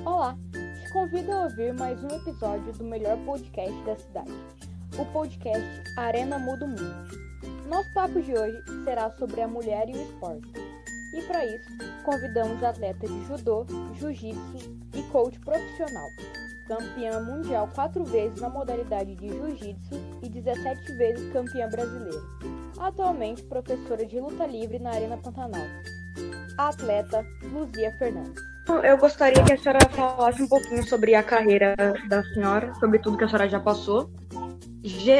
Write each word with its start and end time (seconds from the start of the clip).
Olá, 0.00 0.36
te 0.52 0.92
convido 0.92 1.30
a 1.30 1.44
ouvir 1.44 1.72
mais 1.74 2.02
um 2.02 2.08
episódio 2.08 2.72
do 2.72 2.82
melhor 2.82 3.16
podcast 3.24 3.82
da 3.84 3.94
cidade, 3.94 4.32
o 4.98 5.04
podcast 5.12 5.64
Arena 5.96 6.40
Muda 6.40 6.64
o 6.64 6.68
Mundo. 6.68 7.08
Nosso 7.68 7.94
papo 7.94 8.20
de 8.20 8.32
hoje 8.32 8.58
será 8.84 9.12
sobre 9.12 9.42
a 9.42 9.46
mulher 9.46 9.88
e 9.88 9.92
o 9.92 10.02
esporte. 10.02 10.52
E 11.14 11.22
para 11.28 11.46
isso, 11.46 11.68
convidamos 12.04 12.64
atleta 12.64 13.06
de 13.06 13.24
judô, 13.26 13.64
jiu-jitsu 13.94 14.76
e 14.92 15.02
coach 15.12 15.38
profissional, 15.38 16.08
campeã 16.66 17.20
mundial 17.20 17.68
quatro 17.72 18.02
vezes 18.02 18.40
na 18.40 18.48
modalidade 18.48 19.14
de 19.14 19.28
jiu-jitsu 19.28 19.94
e 20.20 20.28
17 20.28 20.92
vezes 20.96 21.32
campeã 21.32 21.68
brasileira. 21.68 22.20
Atualmente 22.80 23.44
professora 23.44 24.04
de 24.04 24.18
luta 24.18 24.46
livre 24.46 24.80
na 24.80 24.90
Arena 24.90 25.16
Pantanal. 25.16 25.66
A 26.58 26.68
atleta 26.70 27.24
Luzia 27.52 27.92
Fernandes. 27.98 28.51
Eu 28.84 28.96
gostaria 28.96 29.42
que 29.42 29.52
a 29.52 29.58
senhora 29.58 29.80
falasse 29.90 30.42
um 30.42 30.48
pouquinho 30.48 30.84
sobre 30.84 31.14
a 31.14 31.22
carreira 31.22 31.74
da 32.08 32.22
senhora, 32.22 32.72
sobre 32.74 32.98
tudo 32.98 33.16
que 33.16 33.24
a 33.24 33.28
senhora 33.28 33.48
já 33.48 33.58
passou, 33.58 34.10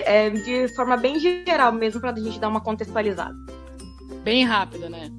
é, 0.06 0.30
de 0.30 0.68
forma 0.74 0.96
bem 0.96 1.18
geral 1.18 1.72
mesmo, 1.72 2.00
para 2.00 2.10
a 2.10 2.18
gente 2.18 2.38
dar 2.38 2.48
uma 2.48 2.60
contextualizada. 2.60 3.34
Bem 4.22 4.44
rápida, 4.44 4.88
né? 4.88 5.10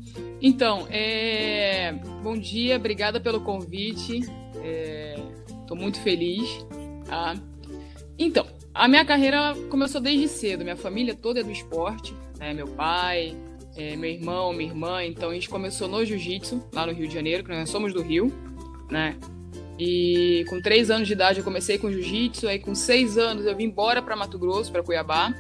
Então, 0.42 0.88
é... 0.90 1.94
bom 2.22 2.38
dia, 2.38 2.78
obrigada 2.78 3.20
pelo 3.20 3.42
convite. 3.42 4.20
Estou 4.20 5.78
é... 5.78 5.80
muito 5.80 6.00
feliz. 6.02 6.66
Tá? 7.06 7.36
Então, 8.18 8.46
a 8.74 8.88
minha 8.88 9.06
carreira 9.06 9.54
começou 9.70 10.00
desde 10.00 10.28
cedo. 10.28 10.64
Minha 10.64 10.78
família 10.78 11.14
toda 11.16 11.42
é 11.42 11.44
do 11.44 11.52
esporte. 11.52 12.14
Né? 12.40 12.54
Meu 12.54 12.68
pai, 12.68 13.36
é, 13.76 13.96
meu 13.96 14.10
irmão, 14.10 14.54
minha 14.54 14.70
irmã. 14.70 15.04
Então 15.04 15.30
a 15.30 15.34
gente 15.34 15.50
começou 15.50 15.88
no 15.88 16.04
jiu-jitsu, 16.06 16.64
lá 16.74 16.86
no 16.86 16.94
Rio 16.94 17.08
de 17.08 17.14
Janeiro, 17.14 17.44
que 17.44 17.50
nós 17.50 17.70
somos 17.70 17.94
do 17.94 18.02
Rio, 18.02 18.32
né? 18.90 19.16
E 19.80 20.46
com 20.50 20.62
três 20.62 20.92
anos 20.92 21.08
de 21.08 21.14
idade 21.14 21.40
eu 21.40 21.44
comecei 21.44 21.78
com 21.78 21.92
jiu-jitsu, 21.92 22.48
aí 22.48 22.60
com 22.60 22.76
seis 22.76 23.18
anos 23.18 23.46
eu 23.46 23.56
vim 23.56 23.66
embora 23.66 24.02
para 24.02 24.16
Mato 24.16 24.38
Grosso, 24.38 24.72
para 24.72 24.84
Cuiabá, 24.84 25.34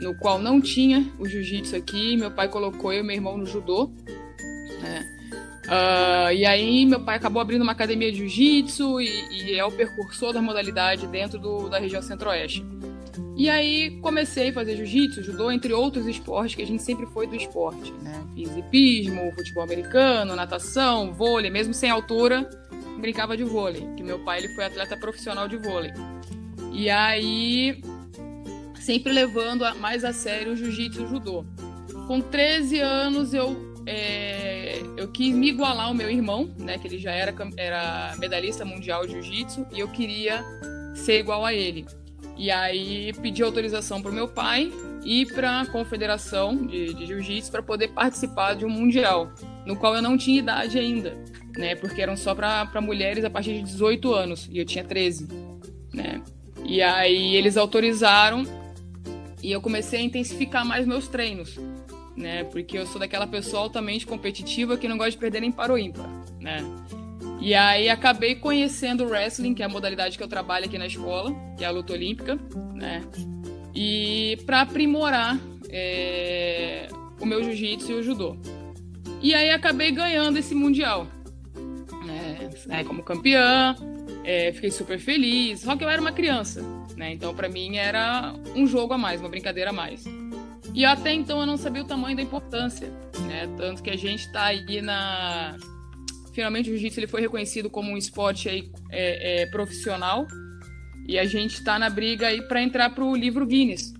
no 0.00 0.14
qual 0.18 0.38
não 0.38 0.60
tinha 0.60 1.10
o 1.18 1.26
jiu-jitsu 1.26 1.74
aqui. 1.74 2.16
Meu 2.16 2.30
pai 2.30 2.48
colocou 2.48 2.92
eu 2.92 3.00
e 3.00 3.02
meu 3.02 3.14
irmão 3.14 3.38
no 3.38 3.46
judô, 3.46 3.90
né? 4.82 5.10
Uh, 5.64 6.32
e 6.34 6.44
aí 6.44 6.84
meu 6.84 7.00
pai 7.00 7.16
acabou 7.16 7.40
abrindo 7.40 7.62
uma 7.62 7.72
academia 7.72 8.12
de 8.12 8.18
jiu-jitsu 8.18 9.00
e, 9.00 9.08
e, 9.30 9.58
é 9.58 9.64
o 9.64 9.72
percursor 9.72 10.30
da 10.30 10.42
modalidade 10.42 11.06
dentro 11.06 11.38
do, 11.38 11.70
da 11.70 11.78
região 11.78 12.02
centro-oeste. 12.02 12.62
E 13.36 13.50
aí 13.50 13.98
comecei 14.00 14.50
a 14.50 14.52
fazer 14.52 14.76
jiu-jitsu, 14.76 15.22
judô, 15.22 15.50
entre 15.50 15.72
outros 15.72 16.06
esportes, 16.06 16.54
que 16.54 16.62
a 16.62 16.66
gente 16.66 16.82
sempre 16.82 17.06
foi 17.06 17.26
do 17.26 17.34
esporte, 17.34 17.92
né? 17.94 18.24
Fiz 18.34 18.56
hipismo, 18.56 19.32
futebol 19.32 19.64
americano, 19.64 20.36
natação, 20.36 21.12
vôlei, 21.12 21.50
mesmo 21.50 21.74
sem 21.74 21.90
altura, 21.90 22.48
brincava 22.98 23.36
de 23.36 23.42
vôlei, 23.42 23.86
que 23.96 24.02
meu 24.04 24.20
pai 24.20 24.38
ele 24.38 24.54
foi 24.54 24.64
atleta 24.64 24.96
profissional 24.96 25.48
de 25.48 25.56
vôlei. 25.56 25.92
E 26.72 26.88
aí 26.88 27.82
sempre 28.80 29.12
levando 29.12 29.64
mais 29.80 30.04
a 30.04 30.12
sério 30.12 30.52
o 30.52 30.56
jiu-jitsu 30.56 31.00
e 31.00 31.04
o 31.04 31.08
judô. 31.08 31.44
Com 32.06 32.20
13 32.20 32.80
anos 32.80 33.34
eu 33.34 33.74
é, 33.86 34.80
eu 34.96 35.08
quis 35.08 35.34
me 35.34 35.48
igualar 35.48 35.86
ao 35.86 35.94
meu 35.94 36.10
irmão, 36.10 36.54
né, 36.58 36.78
que 36.78 36.88
ele 36.88 36.98
já 36.98 37.10
era, 37.10 37.34
era 37.56 38.14
medalhista 38.18 38.64
mundial 38.64 39.06
de 39.06 39.12
jiu-jitsu, 39.12 39.66
e 39.72 39.80
eu 39.80 39.88
queria 39.88 40.42
ser 40.94 41.20
igual 41.20 41.44
a 41.44 41.52
ele. 41.52 41.84
E 42.36 42.50
aí 42.50 43.12
pedi 43.22 43.42
autorização 43.42 44.02
para 44.02 44.10
o 44.10 44.14
meu 44.14 44.28
pai 44.28 44.72
e 45.04 45.26
para 45.26 45.60
a 45.60 45.66
confederação 45.66 46.66
de, 46.66 46.94
de 46.94 47.06
jiu-jitsu 47.06 47.50
para 47.50 47.62
poder 47.62 47.88
participar 47.88 48.54
de 48.54 48.64
um 48.64 48.70
mundial, 48.70 49.32
no 49.64 49.76
qual 49.76 49.94
eu 49.94 50.02
não 50.02 50.16
tinha 50.16 50.38
idade 50.38 50.78
ainda, 50.78 51.16
né? 51.56 51.76
Porque 51.76 52.02
eram 52.02 52.16
só 52.16 52.34
para 52.34 52.80
mulheres 52.80 53.24
a 53.24 53.30
partir 53.30 53.54
de 53.54 53.62
18 53.62 54.12
anos 54.12 54.48
e 54.50 54.58
eu 54.58 54.64
tinha 54.64 54.82
13, 54.82 55.28
né? 55.92 56.22
E 56.64 56.82
aí 56.82 57.36
eles 57.36 57.56
autorizaram 57.56 58.44
e 59.42 59.52
eu 59.52 59.60
comecei 59.60 60.00
a 60.00 60.02
intensificar 60.02 60.64
mais 60.64 60.86
meus 60.86 61.06
treinos, 61.06 61.58
né? 62.16 62.44
Porque 62.44 62.78
eu 62.78 62.86
sou 62.86 62.98
daquela 62.98 63.26
pessoa 63.26 63.62
altamente 63.62 64.06
competitiva 64.06 64.76
que 64.76 64.88
não 64.88 64.96
gosta 64.96 65.12
de 65.12 65.18
perder 65.18 65.40
nem 65.40 65.52
para 65.52 65.72
o 65.72 65.78
ímpar, 65.78 66.08
né? 66.40 66.64
E 67.44 67.54
aí 67.54 67.90
acabei 67.90 68.34
conhecendo 68.34 69.04
o 69.04 69.06
wrestling, 69.06 69.52
que 69.52 69.62
é 69.62 69.66
a 69.66 69.68
modalidade 69.68 70.16
que 70.16 70.24
eu 70.24 70.28
trabalho 70.28 70.64
aqui 70.64 70.78
na 70.78 70.86
escola, 70.86 71.30
que 71.58 71.62
é 71.62 71.66
a 71.66 71.70
luta 71.70 71.92
olímpica, 71.92 72.38
né? 72.72 73.04
E 73.74 74.38
para 74.46 74.62
aprimorar 74.62 75.38
é, 75.68 76.88
o 77.20 77.26
meu 77.26 77.44
jiu-jitsu 77.44 77.92
e 77.92 77.94
o 77.96 78.02
judô. 78.02 78.34
E 79.20 79.34
aí 79.34 79.50
acabei 79.50 79.92
ganhando 79.92 80.38
esse 80.38 80.54
mundial, 80.54 81.06
né? 82.06 82.82
como 82.84 83.02
campeã, 83.02 83.76
é, 84.24 84.50
fiquei 84.54 84.70
super 84.70 84.98
feliz. 84.98 85.60
Só 85.60 85.76
que 85.76 85.84
eu 85.84 85.88
era 85.90 86.00
uma 86.00 86.12
criança, 86.12 86.62
né? 86.96 87.12
Então 87.12 87.34
para 87.34 87.50
mim 87.50 87.76
era 87.76 88.32
um 88.56 88.66
jogo 88.66 88.94
a 88.94 88.98
mais, 88.98 89.20
uma 89.20 89.28
brincadeira 89.28 89.68
a 89.68 89.72
mais. 89.72 90.02
E 90.72 90.82
até 90.82 91.12
então 91.12 91.40
eu 91.40 91.46
não 91.46 91.58
sabia 91.58 91.82
o 91.82 91.86
tamanho 91.86 92.16
da 92.16 92.22
importância, 92.22 92.90
né? 93.28 93.46
Tanto 93.58 93.82
que 93.82 93.90
a 93.90 93.98
gente 93.98 94.20
está 94.20 94.44
aí 94.44 94.80
na 94.80 95.58
finalmente 96.34 96.68
o 96.68 96.72
jiu-jitsu 96.72 97.00
ele 97.00 97.06
foi 97.06 97.20
reconhecido 97.20 97.70
como 97.70 97.90
um 97.90 97.96
esporte 97.96 98.48
aí, 98.48 98.70
é, 98.90 99.42
é, 99.42 99.46
profissional 99.46 100.26
e 101.06 101.18
a 101.18 101.24
gente 101.24 101.54
está 101.54 101.78
na 101.78 101.88
briga 101.88 102.28
aí 102.28 102.42
para 102.42 102.62
entrar 102.62 102.90
para 102.90 103.04
o 103.04 103.14
livro 103.14 103.46
Guinness, 103.46 103.92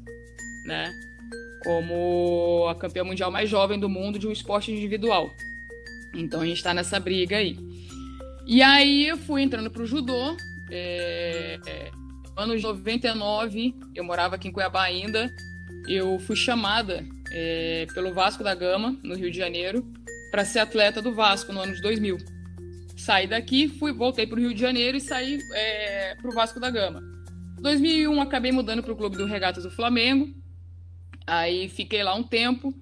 né? 0.66 0.92
Como 1.62 2.66
a 2.68 2.74
campeã 2.74 3.04
mundial 3.04 3.30
mais 3.30 3.48
jovem 3.48 3.78
do 3.78 3.88
mundo 3.88 4.18
de 4.18 4.26
um 4.26 4.32
esporte 4.32 4.72
individual. 4.72 5.30
Então 6.14 6.40
a 6.40 6.46
gente 6.46 6.56
está 6.56 6.72
nessa 6.74 6.98
briga 6.98 7.36
aí. 7.36 7.56
E 8.46 8.62
aí 8.62 9.06
eu 9.06 9.16
fui 9.16 9.42
entrando 9.42 9.70
para 9.70 9.82
o 9.82 9.86
judô. 9.86 10.36
É, 10.70 11.58
é, 11.66 11.90
anos 12.36 12.62
99, 12.62 13.74
eu 13.94 14.04
morava 14.04 14.36
aqui 14.36 14.48
em 14.48 14.52
Cuiabá 14.52 14.82
ainda. 14.82 15.30
Eu 15.86 16.18
fui 16.20 16.36
chamada 16.36 17.04
é, 17.32 17.86
pelo 17.94 18.12
Vasco 18.14 18.42
da 18.42 18.54
Gama, 18.54 18.98
no 19.02 19.14
Rio 19.14 19.30
de 19.30 19.36
Janeiro, 19.36 19.84
para 20.34 20.44
ser 20.44 20.58
atleta 20.58 21.00
do 21.00 21.14
Vasco 21.14 21.52
no 21.52 21.60
ano 21.60 21.72
de 21.72 21.80
2000. 21.80 22.18
Saí 22.96 23.28
daqui, 23.28 23.68
fui, 23.68 23.92
voltei 23.92 24.26
para 24.26 24.36
o 24.36 24.40
Rio 24.40 24.52
de 24.52 24.60
Janeiro 24.60 24.96
e 24.96 25.00
saí 25.00 25.38
é, 25.52 26.16
para 26.16 26.28
o 26.28 26.34
Vasco 26.34 26.58
da 26.58 26.68
Gama. 26.72 27.00
2001 27.60 28.20
acabei 28.20 28.50
mudando 28.50 28.82
para 28.82 28.92
o 28.92 28.96
clube 28.96 29.16
do 29.16 29.26
Regatas 29.26 29.62
do 29.62 29.70
Flamengo. 29.70 30.28
Aí 31.24 31.68
fiquei 31.68 32.02
lá 32.02 32.16
um 32.16 32.24
tempo 32.24 32.74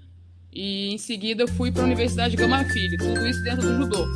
e 0.50 0.94
em 0.94 0.96
seguida 0.96 1.46
fui 1.46 1.70
para 1.70 1.82
a 1.82 1.84
Universidade 1.84 2.36
Gama 2.36 2.64
Filho, 2.64 2.96
tudo 2.96 3.26
isso 3.26 3.42
dentro 3.42 3.60
do 3.60 3.76
judô. 3.82 4.06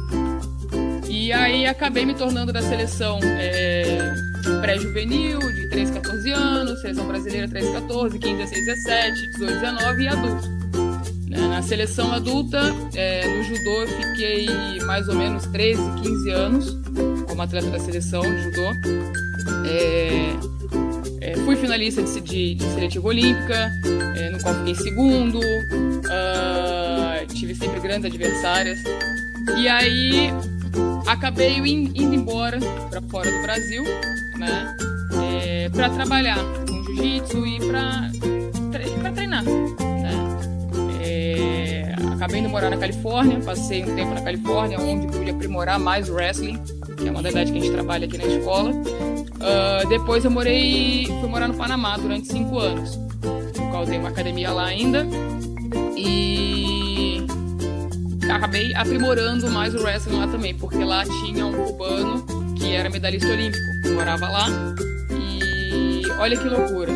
E 1.06 1.30
aí 1.30 1.66
acabei 1.66 2.06
me 2.06 2.14
tornando 2.14 2.54
da 2.54 2.62
seleção 2.62 3.18
é, 3.22 4.14
pré-juvenil, 4.62 5.40
de 5.40 5.68
13, 5.68 5.92
14 5.92 6.30
anos, 6.30 6.80
seleção 6.80 7.06
brasileira 7.06 7.46
13, 7.46 7.70
14, 7.70 8.18
15, 8.18 8.34
16, 8.34 8.64
17, 8.64 9.30
18, 9.32 9.54
19 9.60 10.02
e 10.02 10.08
adulto. 10.08 10.65
Né? 11.36 11.48
Na 11.48 11.62
seleção 11.62 12.12
adulta, 12.12 12.60
é, 12.94 13.26
no 13.36 13.42
judô, 13.44 13.82
eu 13.82 13.88
fiquei 13.88 14.80
mais 14.84 15.08
ou 15.08 15.14
menos 15.14 15.44
13, 15.46 15.80
15 16.02 16.30
anos 16.30 16.76
como 17.28 17.42
atleta 17.42 17.68
da 17.70 17.78
seleção 17.78 18.22
de 18.22 18.42
judô. 18.44 18.72
É, 19.66 20.32
é, 21.20 21.36
fui 21.44 21.56
finalista 21.56 22.02
de, 22.02 22.20
de, 22.20 22.54
de 22.54 22.64
seletiva 22.64 23.08
olímpica, 23.08 23.70
é, 24.16 24.30
no 24.30 24.40
qual 24.40 24.54
fiquei 24.54 24.74
segundo. 24.74 25.38
Uh, 25.38 27.26
tive 27.34 27.54
sempre 27.54 27.80
grandes 27.80 28.06
adversárias. 28.06 28.78
E 29.58 29.68
aí 29.68 30.30
acabei 31.06 31.56
indo 31.58 32.14
embora 32.14 32.58
para 32.90 33.02
fora 33.02 33.30
do 33.30 33.42
Brasil, 33.42 33.84
né? 34.38 34.76
É, 35.32 35.68
para 35.68 35.90
trabalhar 35.90 36.38
com 36.66 36.84
jiu-jitsu 36.84 37.46
e 37.46 37.58
para 37.66 38.10
Acabei 42.26 42.40
indo 42.40 42.48
morar 42.48 42.70
na 42.70 42.76
Califórnia, 42.76 43.38
passei 43.38 43.84
um 43.84 43.94
tempo 43.94 44.12
na 44.12 44.20
Califórnia, 44.20 44.80
onde 44.80 45.06
pude 45.06 45.30
aprimorar 45.30 45.78
mais 45.78 46.08
o 46.08 46.14
wrestling, 46.14 46.60
que 46.96 47.06
é 47.06 47.10
uma 47.12 47.18
modalidade 47.18 47.52
que 47.52 47.58
a 47.58 47.60
gente 47.60 47.72
trabalha 47.72 48.04
aqui 48.04 48.18
na 48.18 48.24
escola. 48.24 48.72
Uh, 48.72 49.88
depois 49.88 50.24
eu 50.24 50.30
morei, 50.32 51.06
fui 51.06 51.28
morar 51.28 51.46
no 51.46 51.54
Panamá 51.54 51.96
durante 51.96 52.26
cinco 52.26 52.58
anos, 52.58 52.96
no 52.96 53.70
qual 53.70 53.86
tenho 53.86 54.00
uma 54.00 54.08
academia 54.08 54.50
lá 54.50 54.64
ainda. 54.64 55.06
E 55.96 57.24
acabei 58.28 58.74
aprimorando 58.74 59.48
mais 59.48 59.72
o 59.76 59.84
wrestling 59.84 60.16
lá 60.16 60.26
também, 60.26 60.52
porque 60.52 60.82
lá 60.82 61.04
tinha 61.04 61.46
um 61.46 61.52
cubano 61.52 62.26
que 62.56 62.72
era 62.72 62.90
medalhista 62.90 63.28
olímpico, 63.28 63.62
morava 63.94 64.28
lá. 64.28 64.48
E 65.12 66.02
olha 66.18 66.36
que 66.36 66.48
loucura, 66.48 66.92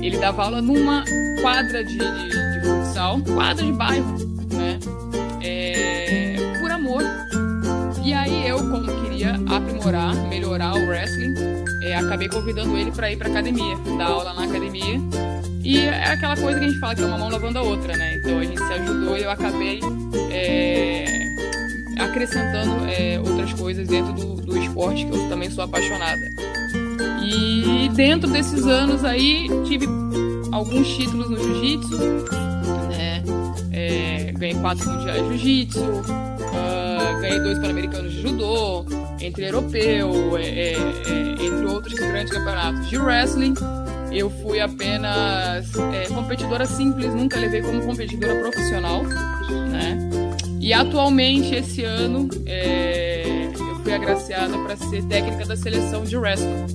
ele 0.00 0.18
dava 0.18 0.44
aula 0.44 0.62
numa 0.62 1.02
quadra 1.42 1.82
de, 1.82 1.98
de, 1.98 2.28
de 2.28 2.60
futsal, 2.64 3.20
quadra 3.34 3.64
de 3.64 3.72
bairro, 3.72 4.27
né? 4.58 4.78
É, 5.42 6.36
por 6.60 6.70
amor. 6.70 7.02
E 8.04 8.12
aí 8.12 8.48
eu, 8.48 8.58
como 8.58 8.86
queria 9.02 9.34
aprimorar, 9.48 10.14
melhorar 10.28 10.74
o 10.74 10.86
wrestling, 10.86 11.34
é, 11.82 11.96
acabei 11.96 12.28
convidando 12.28 12.76
ele 12.76 12.90
para 12.90 13.10
ir 13.10 13.16
para 13.16 13.28
academia, 13.28 13.76
dar 13.96 14.06
aula 14.06 14.34
na 14.34 14.44
academia. 14.44 15.00
E 15.62 15.78
é 15.78 16.12
aquela 16.12 16.36
coisa 16.36 16.58
que 16.58 16.64
a 16.64 16.68
gente 16.68 16.80
fala 16.80 16.94
que 16.94 17.02
é 17.02 17.06
uma 17.06 17.18
mão 17.18 17.30
lavando 17.30 17.58
a 17.58 17.62
outra, 17.62 17.96
né? 17.96 18.16
Então 18.16 18.38
a 18.38 18.44
gente 18.44 18.58
se 18.58 18.72
ajudou 18.72 19.16
e 19.16 19.22
eu 19.22 19.30
acabei 19.30 19.80
é, 20.30 21.04
acrescentando 21.98 22.86
é, 22.86 23.18
outras 23.20 23.52
coisas 23.52 23.86
dentro 23.86 24.12
do, 24.12 24.36
do 24.36 24.58
esporte 24.58 25.04
que 25.04 25.12
eu 25.14 25.28
também 25.28 25.50
sou 25.50 25.64
apaixonada. 25.64 26.20
E 27.22 27.90
dentro 27.94 28.30
desses 28.30 28.66
anos 28.66 29.04
aí 29.04 29.48
tive 29.66 29.86
alguns 30.50 30.88
títulos 30.96 31.28
no 31.28 31.36
jiu-jitsu, 31.36 31.96
ganhei 34.38 34.54
quatro 34.56 34.88
mundiais 34.88 35.22
de 35.22 35.28
jiu-jitsu, 35.28 35.80
uh, 35.80 37.20
ganhei 37.20 37.40
dois 37.40 37.58
pan-americanos 37.58 38.12
de 38.12 38.22
judô, 38.22 38.86
entre 39.20 39.46
europeu, 39.46 40.36
é, 40.36 40.42
é, 40.42 40.72
é, 40.72 41.44
entre 41.44 41.66
outros 41.66 41.94
grandes 41.94 42.32
campeonatos 42.32 42.88
de 42.88 42.98
wrestling. 42.98 43.54
Eu 44.10 44.30
fui 44.30 44.60
apenas 44.60 45.74
é, 45.92 46.06
competidora 46.14 46.64
simples, 46.64 47.14
nunca 47.14 47.38
levei 47.38 47.60
como 47.60 47.82
competidora 47.82 48.40
profissional, 48.40 49.02
né? 49.02 49.98
E 50.60 50.72
atualmente 50.72 51.54
esse 51.54 51.84
ano 51.84 52.28
é, 52.46 53.50
eu 53.58 53.76
fui 53.82 53.92
agraciada 53.92 54.56
para 54.58 54.76
ser 54.76 55.02
técnica 55.04 55.44
da 55.44 55.56
seleção 55.56 56.04
de 56.04 56.16
wrestling 56.16 56.66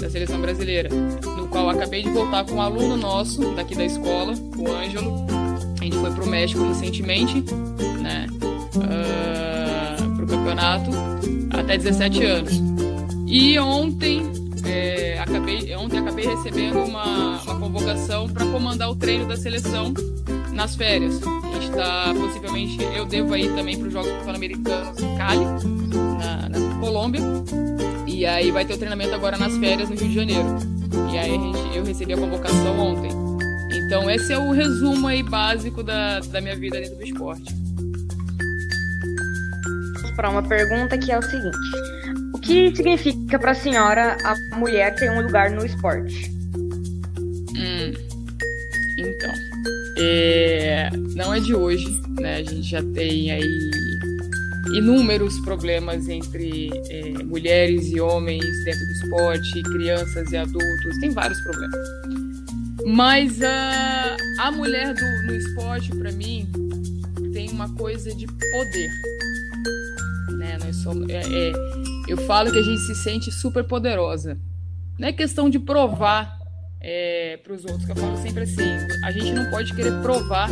da 0.00 0.10
seleção 0.10 0.40
brasileira, 0.40 0.90
no 1.36 1.48
qual 1.48 1.70
acabei 1.70 2.02
de 2.02 2.10
voltar 2.10 2.44
com 2.44 2.56
um 2.56 2.60
aluno 2.60 2.96
nosso 2.96 3.54
daqui 3.54 3.74
da 3.74 3.84
escola, 3.84 4.34
o 4.58 4.70
Ângelo. 4.70 5.33
A 5.84 5.86
gente 5.86 5.98
foi 5.98 6.10
para 6.12 6.24
o 6.24 6.26
México 6.26 6.64
recentemente, 6.66 7.44
né? 8.00 8.26
Uh, 8.74 10.16
para 10.16 10.24
o 10.24 10.26
campeonato 10.26 10.90
até 11.50 11.76
17 11.76 12.24
anos. 12.24 12.52
E 13.26 13.58
ontem 13.58 14.22
é, 14.64 15.18
acabei, 15.18 15.76
ontem 15.76 15.98
acabei 15.98 16.26
recebendo 16.26 16.78
uma, 16.78 17.38
uma 17.42 17.60
convocação 17.60 18.30
para 18.30 18.46
comandar 18.46 18.90
o 18.90 18.96
treino 18.96 19.28
da 19.28 19.36
seleção 19.36 19.92
nas 20.54 20.74
férias. 20.74 21.20
A 21.22 21.52
gente 21.52 21.68
está 21.68 22.14
possivelmente, 22.18 22.78
eu 22.96 23.04
devo 23.04 23.36
ir 23.36 23.54
também 23.54 23.76
para 23.76 23.88
os 23.88 23.92
Jogos 23.92 24.10
Pan-Americanos 24.24 24.98
em 25.02 25.16
Cali, 25.18 25.44
na, 26.18 26.48
na 26.48 26.80
Colômbia. 26.80 27.20
E 28.06 28.24
aí 28.24 28.50
vai 28.50 28.64
ter 28.64 28.72
o 28.72 28.78
treinamento 28.78 29.14
agora 29.14 29.36
nas 29.36 29.54
férias 29.58 29.90
no 29.90 29.96
Rio 29.96 30.08
de 30.08 30.14
Janeiro. 30.14 30.48
E 31.12 31.18
aí 31.18 31.32
gente, 31.32 31.76
eu 31.76 31.84
recebi 31.84 32.14
a 32.14 32.16
convocação 32.16 32.78
ontem. 32.78 33.23
Então 33.84 34.10
esse 34.10 34.32
é 34.32 34.38
o 34.38 34.50
resumo 34.50 35.06
aí 35.06 35.22
básico 35.22 35.82
da, 35.82 36.20
da 36.20 36.40
minha 36.40 36.56
vida 36.56 36.80
dentro 36.80 36.96
do 36.96 37.04
esporte. 37.04 37.54
Para 40.16 40.30
uma 40.30 40.42
pergunta 40.42 40.96
que 40.96 41.10
é 41.10 41.18
o 41.18 41.22
seguinte: 41.22 41.58
o 42.32 42.38
que 42.38 42.74
significa 42.74 43.38
para 43.38 43.50
a 43.50 43.54
senhora 43.54 44.16
a 44.24 44.56
mulher 44.56 44.94
ter 44.94 45.10
um 45.10 45.22
lugar 45.22 45.50
no 45.50 45.66
esporte? 45.66 46.30
Hum, 47.56 47.92
então, 48.98 49.32
é, 49.98 50.88
não 51.14 51.34
é 51.34 51.40
de 51.40 51.54
hoje, 51.54 51.86
né? 52.20 52.36
A 52.36 52.42
gente 52.42 52.62
já 52.62 52.82
tem 52.94 53.32
aí 53.32 53.70
inúmeros 54.72 55.38
problemas 55.40 56.08
entre 56.08 56.70
é, 56.90 57.22
mulheres 57.24 57.88
e 57.90 58.00
homens 58.00 58.44
dentro 58.64 58.86
do 58.86 58.92
esporte, 58.92 59.62
crianças 59.62 60.32
e 60.32 60.36
adultos, 60.36 60.98
tem 61.00 61.10
vários 61.10 61.40
problemas. 61.42 62.13
Mas 62.86 63.42
a, 63.42 64.16
a 64.40 64.50
mulher 64.50 64.94
do, 64.94 65.26
no 65.26 65.34
esporte, 65.34 65.90
para 65.96 66.12
mim, 66.12 66.50
tem 67.32 67.50
uma 67.50 67.74
coisa 67.74 68.14
de 68.14 68.26
poder. 68.26 68.90
Né? 70.38 70.58
Nós 70.62 70.76
somos, 70.76 71.08
é, 71.08 71.20
é, 71.20 71.52
eu 72.08 72.16
falo 72.18 72.52
que 72.52 72.58
a 72.58 72.62
gente 72.62 72.80
se 72.80 72.94
sente 72.96 73.32
super 73.32 73.64
poderosa. 73.64 74.38
Não 74.98 75.08
é 75.08 75.12
questão 75.12 75.50
de 75.50 75.58
provar 75.58 76.38
é, 76.80 77.38
para 77.42 77.52
os 77.52 77.64
outros, 77.64 77.84
que 77.84 77.92
eu 77.92 77.96
falo 77.96 78.16
sempre 78.18 78.42
assim: 78.42 78.62
a 79.04 79.10
gente 79.10 79.32
não 79.32 79.50
pode 79.50 79.74
querer 79.74 79.92
provar 80.02 80.48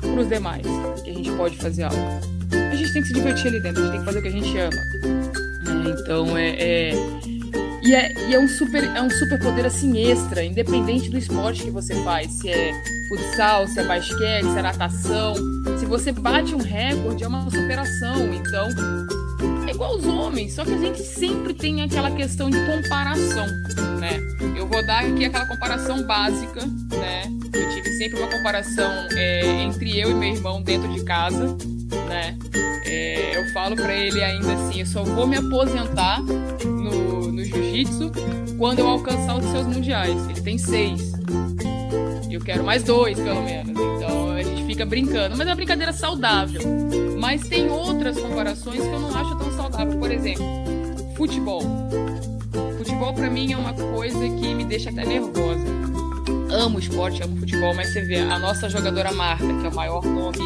para 0.00 0.20
os 0.20 0.28
demais 0.28 0.66
que 1.04 1.10
a 1.10 1.14
gente 1.14 1.30
pode 1.32 1.56
fazer 1.56 1.84
algo 1.84 2.38
a 2.70 2.74
gente 2.74 2.92
tem 2.92 3.02
que 3.02 3.08
se 3.08 3.14
divertir 3.14 3.48
ali 3.48 3.60
dentro, 3.60 3.82
a 3.82 3.84
gente 3.84 3.92
tem 3.92 4.00
que 4.00 4.06
fazer 4.06 4.18
o 4.18 4.22
que 4.22 4.28
a 4.28 4.30
gente 4.30 4.58
ama. 4.58 4.70
Então 5.90 6.38
é, 6.38 6.50
é, 6.58 6.90
e 7.88 7.94
é, 7.94 8.12
e 8.28 8.34
é 8.34 8.38
um 8.38 8.46
super 8.46 8.84
é 8.84 9.00
um 9.00 9.08
super 9.08 9.38
poder 9.38 9.64
assim 9.64 9.96
extra, 9.98 10.44
independente 10.44 11.08
do 11.08 11.16
esporte 11.16 11.62
que 11.62 11.70
você 11.70 11.94
faz, 12.04 12.30
se 12.32 12.50
é 12.50 12.70
futsal, 13.08 13.66
se 13.66 13.80
é 13.80 13.84
basquete, 13.84 14.44
se 14.44 14.58
é 14.58 14.62
natação. 14.62 15.34
Se 15.78 15.86
você 15.86 16.12
bate 16.12 16.54
um 16.54 16.58
recorde, 16.58 17.24
é 17.24 17.28
uma 17.28 17.50
superação. 17.50 18.34
Então, 18.34 18.68
é 19.66 19.70
igual 19.70 19.96
os 19.96 20.04
homens, 20.04 20.52
só 20.52 20.66
que 20.66 20.74
a 20.74 20.76
gente 20.76 21.02
sempre 21.02 21.54
tem 21.54 21.80
aquela 21.80 22.10
questão 22.10 22.50
de 22.50 22.58
comparação, 22.66 23.46
né? 23.98 24.20
Eu 24.54 24.68
vou 24.68 24.84
dar 24.84 25.06
aqui 25.06 25.24
aquela 25.24 25.46
comparação 25.46 26.02
básica, 26.02 26.60
né? 26.90 27.22
Eu 27.54 27.70
tive 27.70 27.90
sempre 27.94 28.18
uma 28.18 28.28
comparação 28.28 28.92
é, 29.12 29.62
entre 29.62 29.98
eu 29.98 30.10
e 30.10 30.14
meu 30.14 30.34
irmão 30.34 30.62
dentro 30.62 30.92
de 30.92 31.02
casa, 31.04 31.56
né? 32.06 32.36
É, 32.84 33.38
eu 33.38 33.50
falo 33.54 33.76
para 33.76 33.94
ele 33.94 34.22
ainda 34.22 34.52
assim, 34.52 34.80
eu 34.80 34.86
só 34.86 35.02
vou 35.02 35.26
me 35.26 35.38
aposentar 35.38 36.20
jiu-jitsu 37.78 38.10
quando 38.56 38.80
eu 38.80 38.88
alcançar 38.88 39.36
os 39.36 39.44
seus 39.46 39.66
mundiais. 39.66 40.28
Ele 40.28 40.40
tem 40.40 40.58
seis. 40.58 41.12
Eu 42.30 42.40
quero 42.40 42.64
mais 42.64 42.82
dois, 42.82 43.18
pelo 43.18 43.42
menos. 43.42 43.70
Então 43.70 44.32
a 44.32 44.42
gente 44.42 44.64
fica 44.64 44.84
brincando. 44.84 45.36
Mas 45.36 45.46
é 45.46 45.50
uma 45.50 45.56
brincadeira 45.56 45.92
saudável. 45.92 46.60
Mas 47.18 47.46
tem 47.46 47.70
outras 47.70 48.18
comparações 48.18 48.80
que 48.80 48.86
eu 48.86 49.00
não 49.00 49.14
acho 49.14 49.36
tão 49.36 49.52
saudável. 49.52 49.98
Por 49.98 50.10
exemplo, 50.10 50.44
futebol. 51.16 51.62
Futebol 52.76 53.12
para 53.12 53.30
mim 53.30 53.52
é 53.52 53.56
uma 53.56 53.72
coisa 53.72 54.18
que 54.18 54.54
me 54.54 54.64
deixa 54.64 54.90
até 54.90 55.04
nervosa. 55.04 55.66
Amo 56.50 56.78
esporte, 56.78 57.22
amo 57.22 57.36
futebol, 57.36 57.74
mas 57.74 57.92
você 57.92 58.00
vê 58.00 58.20
a 58.20 58.38
nossa 58.38 58.68
jogadora 58.68 59.12
Marta, 59.12 59.46
que 59.46 59.66
é 59.66 59.68
o 59.68 59.74
maior 59.74 60.02
nome 60.02 60.38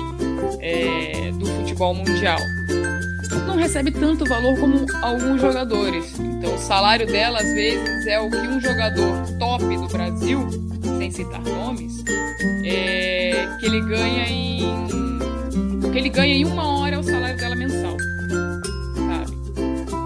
é, 0.61 1.31
do 1.33 1.47
futebol 1.47 1.95
mundial, 1.95 2.39
não 3.53 3.59
recebe 3.59 3.91
tanto 3.91 4.25
valor 4.25 4.59
como 4.59 4.87
alguns 5.03 5.41
jogadores. 5.41 6.19
Então, 6.19 6.55
o 6.55 6.59
salário 6.59 7.07
dela, 7.07 7.39
às 7.39 7.53
vezes, 7.53 8.07
é 8.07 8.19
o 8.19 8.31
que 8.31 8.37
um 8.37 8.61
jogador 8.61 9.27
top 9.39 9.65
do 9.77 9.89
Brasil, 9.89 10.49
sem 10.99 11.11
citar 11.11 11.43
nomes, 11.43 12.03
é, 12.65 13.47
que 13.61 13.67
ele 13.67 13.81
ganha 13.83 14.27
em. 14.27 14.63
O 15.85 15.91
que 15.93 15.99
ele 15.99 16.09
ganha 16.09 16.35
em 16.35 16.45
uma 16.47 16.67
hora 16.67 16.97
é 16.97 16.99
o 16.99 17.03
salário 17.03 17.37
dela 17.37 17.55
mensal. 17.55 17.97
Sabe? 18.97 19.37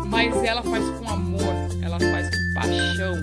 Mas 0.08 0.34
ela 0.42 0.62
faz 0.64 0.84
com 0.98 1.08
amor, 1.08 1.54
ela 1.82 2.00
faz 2.00 2.28
com 2.28 2.60
paixão. 2.60 3.14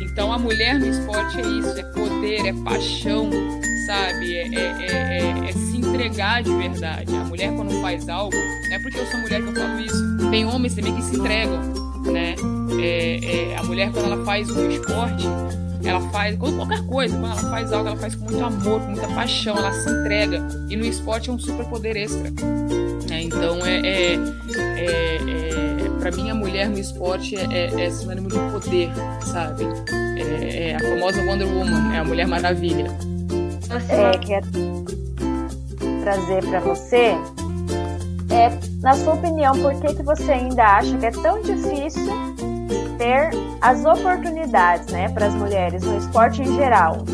Então, 0.00 0.32
a 0.32 0.38
mulher 0.38 0.78
no 0.78 0.86
esporte 0.86 1.38
é 1.38 1.46
isso: 1.46 1.78
é 1.78 1.82
poder, 1.92 2.46
é 2.46 2.52
paixão, 2.64 3.28
sabe? 3.86 4.36
É, 4.36 4.48
é, 4.48 4.62
é, 4.80 5.50
é, 5.50 5.65
entregar 5.88 6.42
de 6.42 6.52
verdade. 6.54 7.14
A 7.14 7.24
mulher, 7.24 7.52
quando 7.54 7.80
faz 7.80 8.08
algo, 8.08 8.36
não 8.36 8.76
é 8.76 8.78
porque 8.78 8.98
eu 8.98 9.06
sou 9.06 9.20
mulher 9.20 9.42
que 9.42 9.48
eu 9.48 9.54
falo 9.54 9.80
isso. 9.80 10.30
Tem 10.30 10.44
homens 10.44 10.74
também 10.74 10.94
que 10.94 11.02
se 11.02 11.16
entregam, 11.16 11.60
né? 12.04 12.34
a 13.58 13.62
mulher, 13.64 13.90
quando 13.92 14.12
ela 14.12 14.24
faz 14.24 14.50
um 14.50 14.70
esporte, 14.70 15.26
ela 15.84 16.00
faz 16.10 16.36
qualquer 16.36 16.84
coisa, 16.86 17.16
quando 17.16 17.32
ela 17.32 17.50
faz 17.50 17.72
algo, 17.72 17.88
ela 17.88 17.96
faz 17.96 18.14
com 18.14 18.24
muito 18.24 18.44
amor, 18.44 18.80
com 18.80 18.90
muita 18.90 19.08
paixão, 19.08 19.56
ela 19.56 19.72
se 19.72 19.90
entrega. 19.90 20.46
E 20.68 20.76
no 20.76 20.84
esporte 20.84 21.30
é 21.30 21.32
um 21.32 21.38
super 21.38 21.64
poder 21.66 21.96
extra. 21.96 22.30
Né? 23.08 23.22
Então, 23.22 23.64
é, 23.64 23.80
é, 23.86 24.14
é, 24.14 25.16
é 25.16 25.88
para 26.00 26.10
mim, 26.16 26.30
a 26.30 26.34
mulher 26.34 26.68
no 26.68 26.78
esporte 26.78 27.36
é, 27.36 27.84
é, 27.84 27.90
sinônimo 27.90 28.28
de 28.28 28.38
poder, 28.52 28.90
sabe? 29.24 29.64
É, 30.18 30.76
a 30.76 30.80
famosa 30.80 31.22
Wonder 31.22 31.48
Woman, 31.48 31.94
é 31.94 31.98
a 31.98 32.04
Mulher 32.04 32.26
Maravilha 32.26 32.86
é, 33.88 34.18
quer 34.18 34.42
trazer 36.06 36.40
para 36.48 36.60
você 36.60 37.16
é, 38.30 38.48
na 38.80 38.94
sua 38.94 39.14
opinião, 39.14 39.52
por 39.60 39.74
que, 39.80 39.92
que 39.92 40.02
você 40.04 40.30
ainda 40.30 40.62
acha 40.62 40.96
que 40.96 41.06
é 41.06 41.10
tão 41.10 41.42
difícil 41.42 42.12
ter 42.96 43.30
as 43.60 43.84
oportunidades 43.84 44.86
né, 44.86 45.08
para 45.08 45.26
as 45.26 45.34
mulheres 45.34 45.82
no 45.82 45.98
esporte 45.98 46.42
em 46.42 46.54
geral? 46.54 47.04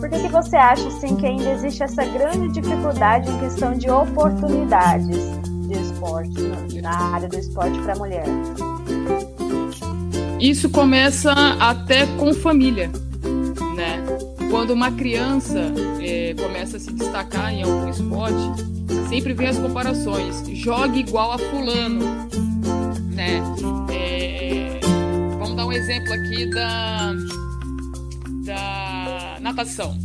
Por 0.00 0.10
que, 0.10 0.18
que 0.18 0.28
você 0.28 0.56
acha 0.56 0.88
assim, 0.88 1.14
que 1.14 1.26
ainda 1.26 1.48
existe 1.50 1.84
essa 1.84 2.04
grande 2.04 2.48
dificuldade 2.48 3.30
em 3.30 3.38
questão 3.38 3.72
de 3.72 3.88
oportunidades 3.88 5.30
de 5.68 5.80
esporte, 5.80 6.80
na 6.82 7.14
área 7.14 7.28
do 7.28 7.38
esporte 7.38 7.78
para 7.82 7.92
a 7.92 7.96
mulher? 7.98 8.24
Isso 10.40 10.68
começa 10.70 11.32
até 11.60 12.04
com 12.18 12.34
família? 12.34 12.90
Quando 14.50 14.72
uma 14.72 14.90
criança 14.90 15.72
é, 16.02 16.34
começa 16.34 16.76
a 16.76 16.80
se 16.80 16.92
destacar 16.92 17.52
em 17.52 17.62
algum 17.62 17.88
esporte, 17.88 19.08
sempre 19.08 19.32
vem 19.32 19.46
as 19.46 19.56
comparações. 19.56 20.42
Jogue 20.52 20.98
igual 20.98 21.32
a 21.32 21.38
fulano, 21.38 22.04
né? 23.14 23.40
É, 23.92 24.80
vamos 25.38 25.54
dar 25.54 25.66
um 25.66 25.72
exemplo 25.72 26.12
aqui 26.12 26.50
da, 26.50 27.14
da 28.44 29.38
natação, 29.40 29.96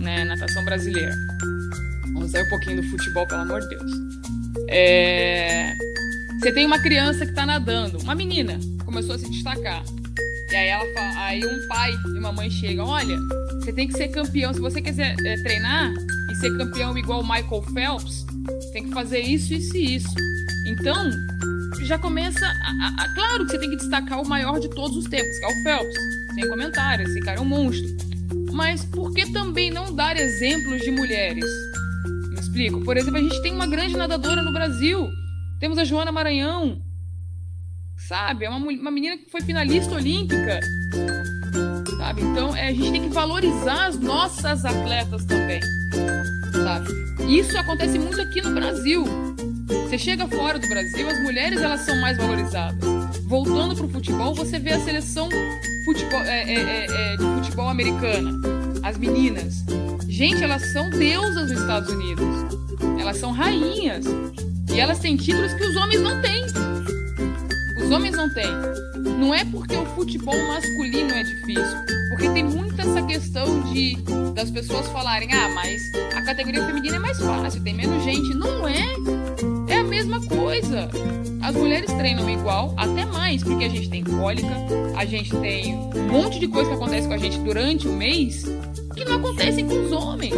né? 0.00 0.24
Natação 0.24 0.64
brasileira. 0.64 1.14
Vamos 2.14 2.30
sair 2.30 2.46
um 2.46 2.48
pouquinho 2.48 2.82
do 2.82 2.88
futebol, 2.88 3.26
pelo 3.26 3.42
amor 3.42 3.60
de 3.60 3.68
Deus. 3.68 3.92
É, 4.68 5.70
você 6.40 6.50
tem 6.50 6.64
uma 6.64 6.78
criança 6.78 7.26
que 7.26 7.30
está 7.32 7.44
nadando, 7.44 7.98
uma 7.98 8.14
menina, 8.14 8.58
começou 8.86 9.14
a 9.14 9.18
se 9.18 9.30
destacar. 9.30 9.82
E 10.50 10.56
aí, 10.56 10.68
ela 10.68 10.84
aí 11.26 11.44
um 11.44 11.68
pai 11.68 11.92
e 12.14 12.18
uma 12.18 12.32
mãe 12.32 12.50
chegam, 12.50 12.86
olha, 12.86 13.18
você 13.62 13.72
tem 13.72 13.86
que 13.86 13.94
ser 13.94 14.08
campeão. 14.08 14.52
Se 14.52 14.60
você 14.60 14.82
quiser 14.82 15.14
é, 15.24 15.36
treinar 15.42 15.92
e 16.30 16.34
ser 16.36 16.56
campeão 16.56 16.96
igual 16.98 17.22
Michael 17.22 17.62
Phelps, 17.72 18.26
tem 18.72 18.84
que 18.84 18.92
fazer 18.92 19.20
isso, 19.20 19.54
isso 19.54 19.76
e 19.76 19.96
isso. 19.96 20.14
Então, 20.66 21.10
já 21.84 21.96
começa. 21.98 22.44
A, 22.44 23.04
a, 23.04 23.14
claro 23.14 23.44
que 23.44 23.52
você 23.52 23.58
tem 23.58 23.70
que 23.70 23.76
destacar 23.76 24.20
o 24.20 24.28
maior 24.28 24.58
de 24.58 24.68
todos 24.70 24.96
os 24.96 25.04
tempos, 25.04 25.38
que 25.38 25.44
é 25.44 25.48
o 25.48 25.62
Phelps. 25.62 25.94
Sem 26.34 26.48
comentário, 26.48 27.06
esse 27.06 27.20
cara 27.20 27.38
é 27.38 27.40
um 27.40 27.44
monstro. 27.44 27.88
Mas 28.52 28.84
por 28.84 29.12
que 29.14 29.32
também 29.32 29.70
não 29.70 29.94
dar 29.94 30.16
exemplos 30.16 30.80
de 30.80 30.90
mulheres? 30.90 31.44
Me 32.30 32.40
explico. 32.40 32.80
Por 32.84 32.96
exemplo, 32.96 33.18
a 33.18 33.22
gente 33.22 33.40
tem 33.42 33.52
uma 33.52 33.66
grande 33.66 33.96
nadadora 33.96 34.42
no 34.42 34.52
Brasil. 34.52 35.08
Temos 35.60 35.78
a 35.78 35.84
Joana 35.84 36.10
Maranhão. 36.10 36.82
Sabe? 38.08 38.44
É 38.44 38.50
uma, 38.50 38.58
uma 38.58 38.90
menina 38.90 39.16
que 39.16 39.30
foi 39.30 39.40
finalista 39.42 39.94
olímpica. 39.94 40.58
Sabe? 42.02 42.20
Então, 42.22 42.56
é, 42.56 42.66
a 42.66 42.72
gente 42.72 42.90
tem 42.90 43.02
que 43.02 43.14
valorizar 43.14 43.86
as 43.86 43.96
nossas 44.00 44.64
atletas 44.64 45.24
também. 45.24 45.60
Sabe? 46.52 46.90
Isso 47.32 47.56
acontece 47.56 47.96
muito 47.96 48.20
aqui 48.20 48.42
no 48.42 48.52
Brasil. 48.52 49.04
Você 49.68 49.96
chega 49.96 50.26
fora 50.26 50.58
do 50.58 50.66
Brasil, 50.66 51.08
as 51.08 51.22
mulheres 51.22 51.62
elas 51.62 51.82
são 51.82 51.94
mais 52.00 52.16
valorizadas. 52.18 52.76
Voltando 53.26 53.76
para 53.76 53.86
o 53.86 53.88
futebol, 53.88 54.34
você 54.34 54.58
vê 54.58 54.72
a 54.72 54.80
seleção 54.80 55.28
futebol, 55.84 56.18
é, 56.22 56.42
é, 56.42 56.54
é, 56.54 56.86
é, 56.90 57.16
de 57.16 57.24
futebol 57.36 57.68
americana, 57.68 58.32
as 58.82 58.98
meninas. 58.98 59.64
Gente, 60.08 60.42
elas 60.42 60.72
são 60.72 60.90
deusas 60.90 61.50
nos 61.50 61.60
Estados 61.60 61.88
Unidos. 61.88 62.26
Elas 63.00 63.16
são 63.16 63.30
rainhas. 63.30 64.04
E 64.74 64.80
elas 64.80 64.98
têm 64.98 65.16
títulos 65.16 65.54
que 65.54 65.64
os 65.64 65.76
homens 65.76 66.00
não 66.00 66.20
têm. 66.20 66.44
Os 67.80 67.90
homens 67.92 68.16
não 68.16 68.28
têm. 68.34 68.91
Não 69.18 69.34
é 69.34 69.44
porque 69.44 69.76
o 69.76 69.86
futebol 69.86 70.36
masculino 70.48 71.12
é 71.12 71.22
difícil, 71.22 71.78
porque 72.10 72.28
tem 72.30 72.44
muita 72.44 72.82
essa 72.82 73.02
questão 73.02 73.60
de 73.72 73.96
das 74.34 74.50
pessoas 74.50 74.86
falarem: 74.88 75.32
"Ah, 75.32 75.48
mas 75.54 75.80
a 76.14 76.22
categoria 76.22 76.64
feminina 76.66 76.96
é 76.96 76.98
mais 76.98 77.18
fácil, 77.18 77.62
tem 77.62 77.74
menos 77.74 78.02
gente". 78.04 78.34
Não 78.34 78.66
é. 78.66 78.82
É 79.68 79.78
a 79.78 79.84
mesma 79.84 80.20
coisa. 80.26 80.90
As 81.42 81.56
mulheres 81.56 81.92
treinam 81.94 82.28
igual, 82.30 82.74
até 82.76 83.04
mais, 83.06 83.42
porque 83.42 83.64
a 83.64 83.68
gente 83.68 83.88
tem 83.88 84.04
cólica, 84.04 84.54
a 84.96 85.04
gente 85.04 85.30
tem 85.38 85.74
um 85.74 86.08
monte 86.10 86.38
de 86.38 86.46
coisa 86.46 86.70
que 86.70 86.76
acontece 86.76 87.08
com 87.08 87.14
a 87.14 87.18
gente 87.18 87.38
durante 87.38 87.88
o 87.88 87.92
mês 87.92 88.44
que 88.94 89.04
não 89.04 89.16
acontecem 89.16 89.66
com 89.66 89.84
os 89.84 89.92
homens. 89.92 90.34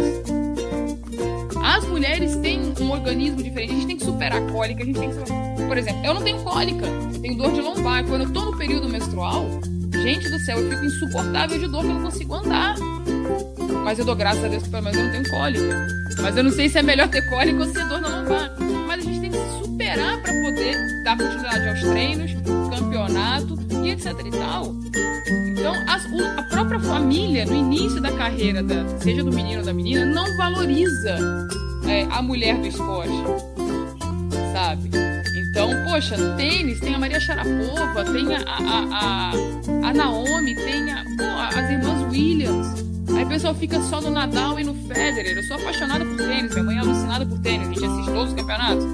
As 1.75 1.83
mulheres 1.87 2.37
têm 2.37 2.73
um 2.79 2.89
organismo 2.89 3.43
diferente, 3.43 3.71
a 3.71 3.75
gente 3.75 3.87
tem 3.87 3.97
que 3.97 4.05
superar 4.05 4.41
a 4.41 4.49
cólica, 4.49 4.81
a 4.81 4.85
gente 4.85 4.97
tem 4.97 5.09
que. 5.09 5.17
Por 5.67 5.77
exemplo, 5.77 6.05
eu 6.05 6.13
não 6.13 6.21
tenho 6.21 6.41
cólica, 6.41 6.87
tenho 7.21 7.35
dor 7.35 7.51
de 7.51 7.59
lombar. 7.59 8.05
Quando 8.05 8.21
eu 8.21 8.31
tô 8.31 8.45
no 8.45 8.57
período 8.57 8.87
menstrual, 8.87 9.45
gente 9.91 10.29
do 10.29 10.39
céu, 10.39 10.57
eu 10.57 10.69
fico 10.69 10.85
insuportável 10.85 11.59
de 11.59 11.67
dor 11.67 11.81
que 11.81 11.87
eu 11.89 11.93
não 11.95 12.03
consigo 12.03 12.33
andar. 12.33 12.75
Mas 13.83 13.99
eu 13.99 14.05
dou 14.05 14.15
graças 14.15 14.41
a 14.45 14.47
Deus 14.47 14.63
que 14.63 14.69
pelo 14.69 14.83
menos 14.83 14.97
eu 14.97 15.03
não 15.03 15.11
tenho 15.11 15.29
cólica. 15.29 15.87
Mas 16.21 16.37
eu 16.37 16.43
não 16.45 16.51
sei 16.51 16.69
se 16.69 16.77
é 16.77 16.81
melhor 16.81 17.09
ter 17.09 17.29
cólica 17.29 17.59
ou 17.59 17.65
ser 17.65 17.85
dor 17.89 17.99
na 17.99 18.07
lombar. 18.07 18.55
Mas 18.87 18.99
a 18.99 19.03
gente 19.03 19.19
tem 19.19 19.31
que 19.31 19.37
se 19.37 19.59
superar 19.65 20.21
para 20.21 20.31
poder 20.31 21.03
dar 21.03 21.17
continuidade 21.17 21.67
aos 21.67 21.81
treinos, 21.81 22.31
campeonato 22.69 23.59
e 23.83 23.89
etc 23.89 24.13
e 24.25 24.31
tal. 24.31 24.73
Então, 25.51 25.73
as, 25.89 26.05
a 26.37 26.43
própria 26.43 26.79
família, 26.79 27.45
no 27.45 27.53
início 27.53 28.01
da 28.01 28.13
carreira, 28.13 28.63
da, 28.63 28.87
seja 28.99 29.21
do 29.21 29.33
menino 29.33 29.59
ou 29.59 29.65
da 29.65 29.73
menina, 29.73 30.05
não 30.05 30.37
valoriza 30.37 31.17
é, 31.87 32.03
a 32.11 32.21
mulher 32.21 32.57
do 32.57 32.67
esporte. 32.67 33.13
Sabe? 34.53 34.89
Então, 35.49 35.69
poxa, 35.85 36.15
tênis, 36.35 36.79
tem 36.79 36.95
a 36.95 36.99
Maria 36.99 37.19
Sharapova, 37.19 38.03
tem 38.11 38.27
a, 38.35 38.41
a, 38.47 39.31
a, 39.31 39.89
a 39.89 39.93
Naomi, 39.93 40.55
tem 40.55 40.91
a, 40.91 41.03
pô, 41.17 41.57
as 41.57 41.69
irmãs 41.69 42.11
Williams. 42.11 42.67
Aí 43.15 43.23
o 43.23 43.27
pessoal 43.27 43.55
fica 43.55 43.79
só 43.81 44.01
no 44.01 44.09
Nadal 44.09 44.59
e 44.59 44.63
no 44.63 44.73
Federer. 44.73 45.37
Eu 45.37 45.43
sou 45.43 45.57
apaixonada 45.57 46.03
por 46.03 46.17
tênis, 46.17 46.51
minha 46.51 46.63
mãe 46.63 46.77
é 46.77 46.79
alucinada 46.79 47.25
por 47.25 47.39
tênis, 47.39 47.67
a 47.67 47.71
gente 47.71 47.85
assiste 47.85 48.11
todos 48.11 48.33
os 48.33 48.39
campeonatos, 48.39 48.85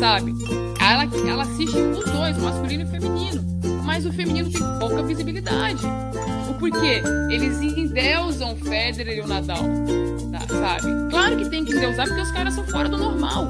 sabe? 0.00 0.34
Ela, 0.80 1.08
ela 1.28 1.42
assiste 1.44 1.76
os 1.76 2.04
dois, 2.10 2.36
masculino 2.38 2.82
e 2.82 2.86
feminino. 2.86 3.44
Mas 3.84 4.06
o 4.06 4.12
feminino 4.12 4.50
tem 4.50 4.62
pouca 4.78 5.02
visibilidade. 5.02 5.82
O 6.48 6.54
porquê? 6.54 7.02
Eles 7.30 7.60
endeusam 7.60 8.52
o 8.52 8.56
Federer 8.56 9.18
e 9.18 9.20
o 9.20 9.26
Nadal, 9.26 9.62
sabe? 10.48 11.10
Claro 11.10 11.36
que 11.36 11.48
tem 11.48 11.64
que 11.64 11.72
endeusar 11.72 12.06
porque 12.06 12.22
os 12.22 12.30
caras 12.30 12.54
são 12.54 12.64
fora 12.64 12.88
do 12.88 12.96
normal. 12.96 13.48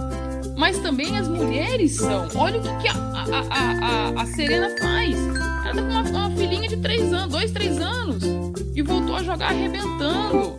Mas 0.56 0.78
também 0.78 1.16
as 1.16 1.26
mulheres 1.26 1.97
são. 1.97 2.28
Olha 2.35 2.59
o 2.59 2.62
que, 2.62 2.82
que 2.82 2.88
a, 2.88 2.92
a, 2.92 4.18
a, 4.18 4.23
a, 4.23 4.26
Serena 4.26 4.68
faz. 4.78 5.16
Ela 5.16 5.75
tá 5.75 5.82
com 5.82 5.88
uma, 5.88 6.02
uma 6.02 6.30
filhinha 6.37 6.68
de 6.68 6.76
3 6.76 7.12
anos, 7.12 7.32
2, 7.32 7.50
3 7.52 7.78
anos. 7.78 8.23
E 8.75 8.82
voltou 8.82 9.16
a 9.16 9.23
jogar 9.23 9.49
arrebentando. 9.49 10.54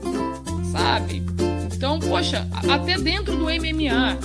Sabe? 0.71 1.23
Então, 1.71 2.00
poxa, 2.00 2.47
até 2.67 2.97
dentro 2.97 3.35
do 3.35 3.45
MMA, 3.45 4.17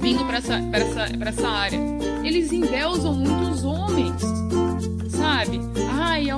vindo 0.00 0.24
para 0.24 0.38
essa, 0.38 0.60
pra 0.62 0.78
essa, 0.78 1.18
pra 1.18 1.28
essa 1.30 1.48
área, 1.48 1.78
eles 2.24 2.52
endeusam 2.52 3.14
muitos 3.14 3.64
homens. 3.64 4.20
Sabe? 5.10 5.60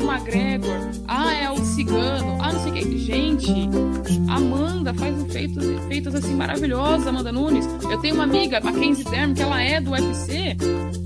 O 0.01 0.11
McGregor. 0.11 0.91
Ah, 1.07 1.33
é 1.33 1.51
o 1.51 1.59
Cigano. 1.65 2.39
Ah, 2.41 2.53
não 2.53 2.61
sei 2.61 2.71
o 2.71 2.75
que. 2.75 2.99
Gente, 2.99 3.69
Amanda 4.29 4.95
faz 4.95 5.15
um 5.15 5.29
feitos, 5.29 5.65
feitos 5.89 6.15
assim 6.15 6.35
maravilhosos, 6.35 7.07
Amanda 7.07 7.33
Nunes. 7.33 7.67
Eu 7.91 7.99
tenho 7.99 8.15
uma 8.15 8.25
amiga, 8.25 8.61
Mackenzie 8.61 9.05
Derm, 9.05 9.35
que 9.35 9.43
ela 9.43 9.61
é 9.61 9.81
do 9.81 9.91
UFC. 9.91 10.57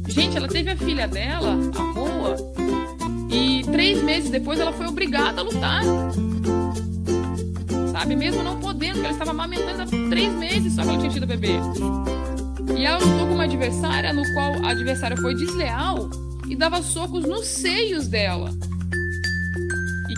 Gente, 0.08 0.36
ela 0.36 0.46
teve 0.46 0.70
a 0.70 0.76
filha 0.76 1.08
dela, 1.08 1.58
a 1.76 1.92
Boa, 1.94 2.36
e 3.30 3.64
três 3.64 4.02
meses 4.02 4.30
depois 4.30 4.60
ela 4.60 4.72
foi 4.72 4.86
obrigada 4.86 5.40
a 5.40 5.44
lutar. 5.44 5.82
Sabe? 7.90 8.16
Mesmo 8.16 8.42
não 8.42 8.60
podendo, 8.60 8.94
porque 8.94 9.06
ela 9.06 9.12
estava 9.12 9.30
amamentando 9.30 9.82
há 9.82 10.08
três 10.08 10.32
meses 10.34 10.74
só 10.74 10.82
que 10.82 10.88
ela 10.88 10.98
tinha 10.98 11.10
tido 11.10 11.26
bebê. 11.26 11.54
E 12.76 12.84
ela 12.84 12.98
lutou 12.98 13.26
com 13.26 13.34
uma 13.34 13.44
adversária 13.44 14.12
no 14.12 14.22
qual 14.34 14.64
a 14.64 14.70
adversária 14.70 15.16
foi 15.16 15.34
desleal 15.34 16.10
e 16.48 16.54
dava 16.54 16.82
socos 16.82 17.24
nos 17.24 17.46
seios 17.46 18.08
dela. 18.08 18.50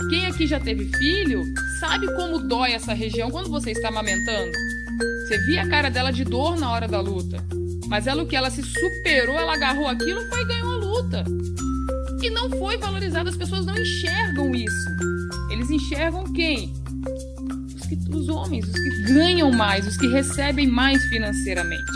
Quem 0.09 0.27
aqui 0.27 0.47
já 0.47 0.61
teve 0.61 0.87
filho 0.99 1.43
sabe 1.81 2.07
como 2.15 2.39
dói 2.39 2.73
essa 2.73 2.95
região 2.95 3.31
quando 3.31 3.51
você 3.51 3.73
está 3.73 3.89
amamentando. 3.89 4.53
Você 5.27 5.39
via 5.47 5.63
a 5.63 5.69
cara 5.69 5.91
dela 5.91 6.11
de 6.11 6.25
dor 6.25 6.57
na 6.57 6.71
hora 6.71 6.87
da 6.87 7.01
luta. 7.01 7.37
Mas 7.89 8.07
ela 8.07 8.23
o 8.23 8.27
que 8.27 8.37
ela 8.37 8.51
se 8.51 8.63
superou, 8.63 9.37
ela 9.37 9.55
agarrou 9.55 9.87
aquilo 9.87 10.21
foi 10.29 10.43
e 10.43 10.47
ganhou 10.47 10.73
a 10.73 10.77
luta. 10.77 11.25
E 12.23 12.31
não 12.31 12.51
foi 12.51 12.77
valorizado, 12.77 13.29
as 13.29 13.37
pessoas 13.37 13.67
não 13.67 13.77
enxergam 13.77 14.55
isso. 14.55 14.91
Eles 15.51 15.71
enxergam 15.71 16.25
quem? 16.33 16.73
Os, 17.75 17.87
que, 17.87 17.99
os 18.11 18.29
homens, 18.29 18.67
os 18.67 18.75
que 18.75 19.13
ganham 19.13 19.51
mais, 19.53 19.87
os 19.87 19.97
que 19.97 20.09
recebem 20.09 20.67
mais 20.67 21.05
financeiramente 21.05 21.93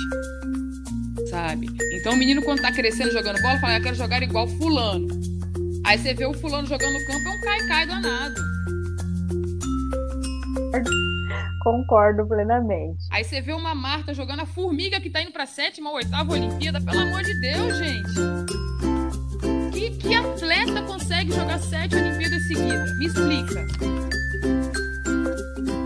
sabe? 1.30 1.68
Então 1.92 2.12
o 2.12 2.16
menino, 2.16 2.42
quando 2.42 2.60
tá 2.60 2.72
crescendo 2.72 3.12
jogando 3.12 3.40
bola, 3.40 3.58
fala, 3.60 3.78
eu 3.78 3.82
quero 3.82 3.96
jogar 3.96 4.22
igual 4.22 4.48
fulano. 4.48 5.06
Aí 5.90 5.98
você 5.98 6.14
vê 6.14 6.24
o 6.24 6.32
fulano 6.32 6.68
jogando 6.68 6.92
no 6.92 7.04
campo, 7.04 7.26
é 7.26 7.30
um 7.30 7.40
cai-cai 7.40 7.84
danado. 7.84 8.40
Concordo 11.64 12.24
plenamente. 12.28 13.04
Aí 13.10 13.24
você 13.24 13.40
vê 13.40 13.52
uma 13.52 13.74
Marta 13.74 14.14
jogando 14.14 14.38
a 14.38 14.46
formiga 14.46 15.00
que 15.00 15.10
tá 15.10 15.20
indo 15.20 15.32
pra 15.32 15.46
sétima 15.46 15.90
ou 15.90 15.96
oitava 15.96 16.32
Olimpíada, 16.32 16.80
pelo 16.80 17.00
amor 17.00 17.24
de 17.24 17.34
Deus, 17.40 17.76
gente. 17.78 18.12
Que, 19.72 19.90
que 19.96 20.14
atleta 20.14 20.80
consegue 20.82 21.32
jogar 21.32 21.58
sete 21.58 21.96
Olimpíadas 21.96 22.46
seguidas? 22.46 22.96
Me 22.96 23.06
explica. 23.06 23.66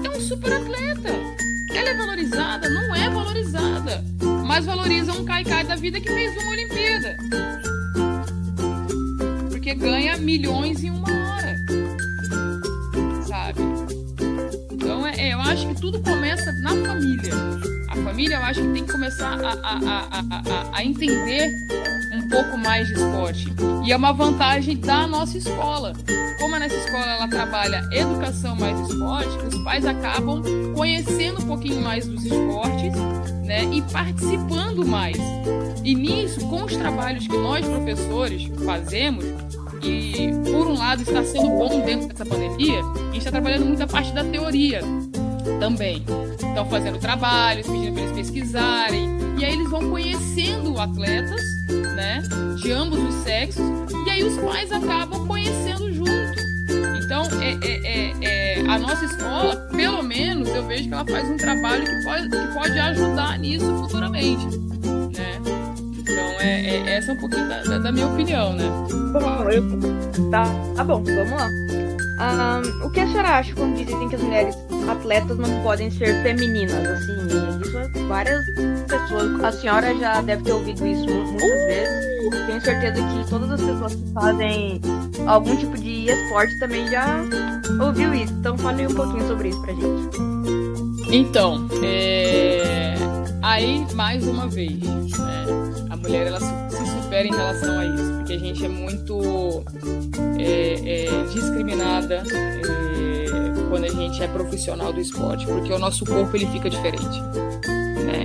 É 0.04 0.10
um 0.14 0.20
super 0.20 0.52
atleta. 0.52 1.08
Ela 1.74 1.88
é 1.88 1.94
valorizada? 1.94 2.68
Não 2.68 2.94
é 2.94 3.08
valorizada 3.08 4.04
mas 4.46 4.66
valoriza 4.66 5.12
um 5.12 5.24
caicai 5.24 5.64
da 5.64 5.74
vida 5.74 6.00
que 6.00 6.06
fez 6.06 6.36
uma 6.36 6.50
Olimpíada. 6.52 7.16
Porque 9.64 9.76
ganha 9.76 10.18
milhões 10.18 10.84
em 10.84 10.90
uma 10.90 11.08
hora. 11.08 11.56
Sabe? 13.26 13.62
Então, 14.70 15.06
é, 15.06 15.16
é, 15.16 15.32
eu 15.32 15.40
acho 15.40 15.66
que 15.68 15.80
tudo 15.80 15.98
começa 16.02 16.52
na 16.60 16.68
família. 16.68 17.32
A 17.88 17.96
família, 17.96 18.36
eu 18.36 18.42
acho 18.42 18.60
que 18.60 18.72
tem 18.74 18.84
que 18.84 18.92
começar 18.92 19.40
a, 19.42 19.52
a, 19.62 20.20
a, 20.20 20.70
a 20.70 20.84
entender 20.84 21.50
um 22.12 22.28
pouco 22.28 22.58
mais 22.58 22.88
de 22.88 22.92
esporte. 22.92 23.46
E 23.86 23.90
é 23.90 23.96
uma 23.96 24.12
vantagem 24.12 24.76
da 24.76 25.06
nossa 25.06 25.38
escola. 25.38 25.94
Como 26.38 26.56
a 26.56 26.60
nossa 26.60 26.74
escola 26.74 27.06
ela 27.06 27.28
trabalha 27.28 27.88
educação 27.90 28.54
mais 28.56 28.78
esporte, 28.90 29.38
os 29.46 29.64
pais 29.64 29.86
acabam 29.86 30.42
conhecendo 30.74 31.40
um 31.40 31.46
pouquinho 31.46 31.80
mais 31.80 32.06
dos 32.06 32.22
esportes 32.22 32.92
né, 33.46 33.64
e 33.72 33.80
participando 33.80 34.84
mais. 34.84 35.16
E 35.82 35.94
nisso, 35.94 36.40
com 36.48 36.64
os 36.64 36.76
trabalhos 36.76 37.26
que 37.26 37.36
nós 37.36 37.66
professores 37.66 38.44
fazemos, 38.64 39.24
e 39.84 40.32
por 40.50 40.66
um 40.66 40.78
lado 40.78 41.02
está 41.02 41.22
sendo 41.22 41.48
bom 41.48 41.80
dentro 41.80 42.08
dessa 42.08 42.24
pandemia, 42.24 42.80
a 42.80 43.12
gente 43.12 43.18
está 43.18 43.30
trabalhando 43.30 43.66
muita 43.66 43.86
parte 43.86 44.12
da 44.12 44.24
teoria 44.24 44.80
também. 45.60 46.04
Estão 46.38 46.66
fazendo 46.66 46.98
trabalhos, 46.98 47.66
pedindo 47.66 47.92
para 47.92 48.02
eles 48.02 48.16
pesquisarem, 48.16 49.08
e 49.38 49.44
aí 49.44 49.52
eles 49.52 49.70
vão 49.70 49.90
conhecendo 49.90 50.78
atletas, 50.78 51.40
né, 51.96 52.22
de 52.62 52.72
ambos 52.72 52.98
os 52.98 53.14
sexos, 53.24 53.64
e 54.06 54.10
aí 54.10 54.22
os 54.22 54.36
pais 54.38 54.70
acabam 54.72 55.26
conhecendo 55.26 55.92
junto. 55.92 56.44
Então, 57.04 57.24
é, 57.42 57.52
é, 57.66 57.80
é, 57.84 58.24
é 58.24 58.60
a 58.66 58.78
nossa 58.78 59.04
escola, 59.04 59.56
pelo 59.76 60.02
menos, 60.02 60.48
eu 60.48 60.66
vejo 60.66 60.88
que 60.88 60.94
ela 60.94 61.04
faz 61.06 61.28
um 61.28 61.36
trabalho 61.36 61.84
que 61.84 62.04
pode, 62.04 62.30
que 62.30 62.54
pode 62.54 62.78
ajudar 62.78 63.38
nisso 63.38 63.66
futuramente? 63.78 64.73
Então, 66.04 66.40
é, 66.40 66.76
é 66.76 66.96
essa 66.96 67.12
é 67.12 67.14
um 67.14 67.16
pouquinho 67.16 67.48
da, 67.48 67.62
da, 67.62 67.78
da 67.78 67.92
minha 67.92 68.06
opinião, 68.06 68.52
né? 68.52 68.64
Bom, 69.12 69.50
eu... 69.50 70.30
tá, 70.30 70.44
tá 70.76 70.84
bom, 70.84 71.02
vamos 71.02 71.30
lá. 71.30 71.48
Um, 72.14 72.86
o 72.86 72.90
que 72.90 73.00
a 73.00 73.06
senhora 73.06 73.28
acha 73.38 73.54
quando 73.54 73.76
dizem 73.76 74.08
que 74.08 74.16
as 74.16 74.22
mulheres 74.22 74.54
atletas 74.88 75.36
não 75.38 75.62
podem 75.62 75.90
ser 75.90 76.22
femininas? 76.22 76.74
Assim, 76.74 77.26
isso 77.26 78.08
várias 78.08 78.44
pessoas. 78.86 79.42
A 79.42 79.52
senhora 79.52 79.94
já 79.96 80.20
deve 80.20 80.44
ter 80.44 80.52
ouvido 80.52 80.86
isso 80.86 81.06
muitas 81.06 81.66
vezes. 81.66 82.14
Tenho 82.46 82.60
certeza 82.60 83.02
que 83.02 83.30
todas 83.30 83.50
as 83.50 83.60
pessoas 83.60 83.94
que 83.94 84.12
fazem 84.12 84.80
algum 85.26 85.56
tipo 85.56 85.76
de 85.78 86.10
esporte 86.10 86.58
também 86.58 86.86
já 86.88 87.16
ouviu 87.80 88.14
isso. 88.14 88.32
Então 88.34 88.56
fale 88.58 88.86
um 88.86 88.94
pouquinho 88.94 89.26
sobre 89.26 89.48
isso 89.48 89.60
pra 89.62 89.72
gente. 89.72 90.18
Então, 91.10 91.66
é... 91.82 92.83
aí 93.44 93.86
mais 93.94 94.26
uma 94.26 94.48
vez, 94.48 94.80
né? 94.80 95.44
a 95.90 95.96
mulher 95.96 96.26
ela 96.26 96.40
se 96.40 97.02
supera 97.02 97.28
em 97.28 97.30
relação 97.30 97.78
a 97.78 97.84
isso, 97.84 98.12
porque 98.16 98.32
a 98.32 98.38
gente 98.38 98.64
é 98.64 98.68
muito 98.68 99.64
é, 100.38 101.04
é, 101.04 101.24
discriminada 101.32 102.24
é, 102.32 103.68
quando 103.68 103.84
a 103.84 103.90
gente 103.90 104.22
é 104.22 104.28
profissional 104.28 104.92
do 104.94 105.00
esporte, 105.00 105.46
porque 105.46 105.70
o 105.70 105.78
nosso 105.78 106.06
corpo 106.06 106.34
ele 106.34 106.46
fica 106.46 106.70
diferente, 106.70 107.20
né? 108.06 108.24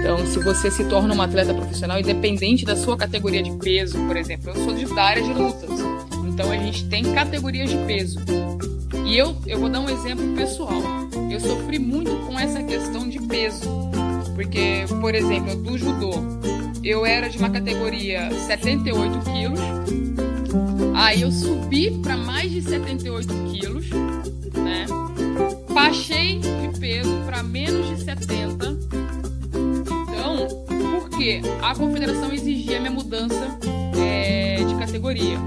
Então, 0.00 0.26
se 0.26 0.40
você 0.40 0.70
se 0.72 0.84
torna 0.86 1.14
uma 1.14 1.24
atleta 1.24 1.54
profissional, 1.54 2.00
independente 2.00 2.64
da 2.64 2.74
sua 2.74 2.96
categoria 2.96 3.42
de 3.42 3.52
peso, 3.58 3.96
por 4.06 4.16
exemplo, 4.16 4.50
eu 4.50 4.56
sou 4.56 4.74
de, 4.74 4.92
da 4.92 5.04
área 5.04 5.22
de 5.22 5.32
lutas, 5.32 5.70
então 6.26 6.50
a 6.50 6.56
gente 6.56 6.84
tem 6.86 7.04
categorias 7.14 7.70
de 7.70 7.76
peso. 7.86 8.18
E 9.06 9.16
eu, 9.16 9.36
eu 9.46 9.60
vou 9.60 9.68
dar 9.68 9.80
um 9.80 9.88
exemplo 9.88 10.34
pessoal. 10.34 10.82
Eu 11.30 11.38
sofri 11.38 11.78
muito 11.78 12.10
com 12.26 12.38
essa 12.38 12.62
questão 12.62 13.08
de 13.08 13.20
peso. 13.20 13.91
Porque, 14.34 14.84
por 15.00 15.14
exemplo, 15.14 15.54
do 15.56 15.76
judô, 15.76 16.12
eu 16.82 17.06
era 17.06 17.28
de 17.28 17.38
uma 17.38 17.50
categoria 17.50 18.30
78 18.30 19.18
quilos. 19.20 19.60
Aí 20.94 21.22
eu 21.22 21.30
subi 21.30 21.90
para 22.02 22.16
mais 22.16 22.50
de 22.50 22.62
78 22.62 23.34
quilos, 23.50 23.90
né? 24.54 24.86
Baixei 25.72 26.38
de 26.38 26.78
peso 26.78 27.14
para 27.24 27.42
menos 27.42 27.88
de 27.88 28.04
70. 28.04 28.78
Então, 29.52 30.64
por 30.66 31.10
quê? 31.10 31.40
A 31.62 31.74
confederação 31.74 32.32
exigia 32.32 32.80
minha 32.80 32.92
mudança 32.92 33.58
é, 33.96 34.56
de 34.64 34.74
categoria. 34.76 35.38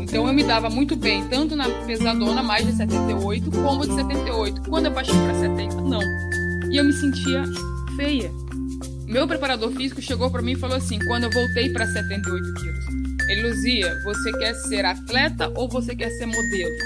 Então 0.00 0.26
eu 0.26 0.32
me 0.32 0.42
dava 0.42 0.70
muito 0.70 0.96
bem, 0.96 1.26
tanto 1.28 1.54
na 1.54 1.68
pesadona 1.86 2.42
mais 2.42 2.66
de 2.66 2.72
78, 2.72 3.50
como 3.50 3.86
de 3.86 3.94
78. 3.94 4.62
Quando 4.62 4.86
eu 4.86 4.92
baixei 4.92 5.14
para 5.14 5.34
70, 5.34 5.80
não. 5.82 6.00
E 6.70 6.76
eu 6.76 6.84
me 6.84 6.92
sentia 6.92 7.44
feia 7.98 8.30
meu 9.08 9.26
preparador 9.26 9.72
físico 9.72 10.02
chegou 10.02 10.30
para 10.30 10.42
mim 10.42 10.52
e 10.52 10.56
falou 10.56 10.76
assim, 10.76 10.98
quando 11.06 11.24
eu 11.24 11.30
voltei 11.30 11.70
para 11.70 11.86
78 11.86 12.54
quilos. 12.54 12.84
Ele, 13.28 13.48
Luzia, 13.48 13.98
você 14.04 14.32
quer 14.32 14.54
ser 14.54 14.84
atleta 14.84 15.50
ou 15.56 15.66
você 15.66 15.96
quer 15.96 16.10
ser 16.10 16.26
modelo? 16.26 16.76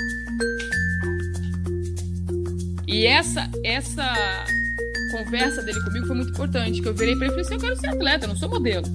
E 2.86 3.06
essa, 3.06 3.50
essa 3.64 4.14
conversa 5.10 5.62
dele 5.62 5.80
comigo 5.82 6.06
foi 6.06 6.16
muito 6.16 6.30
importante, 6.30 6.80
que 6.80 6.88
eu 6.88 6.94
virei 6.94 7.16
para 7.16 7.26
ele 7.26 7.34
e 7.34 7.44
falei 7.44 7.44
assim, 7.44 7.54
eu 7.54 7.60
quero 7.60 7.80
ser 7.80 7.88
atleta, 7.88 8.24
eu 8.24 8.28
não 8.28 8.36
sou 8.36 8.48
modelo. 8.48 8.86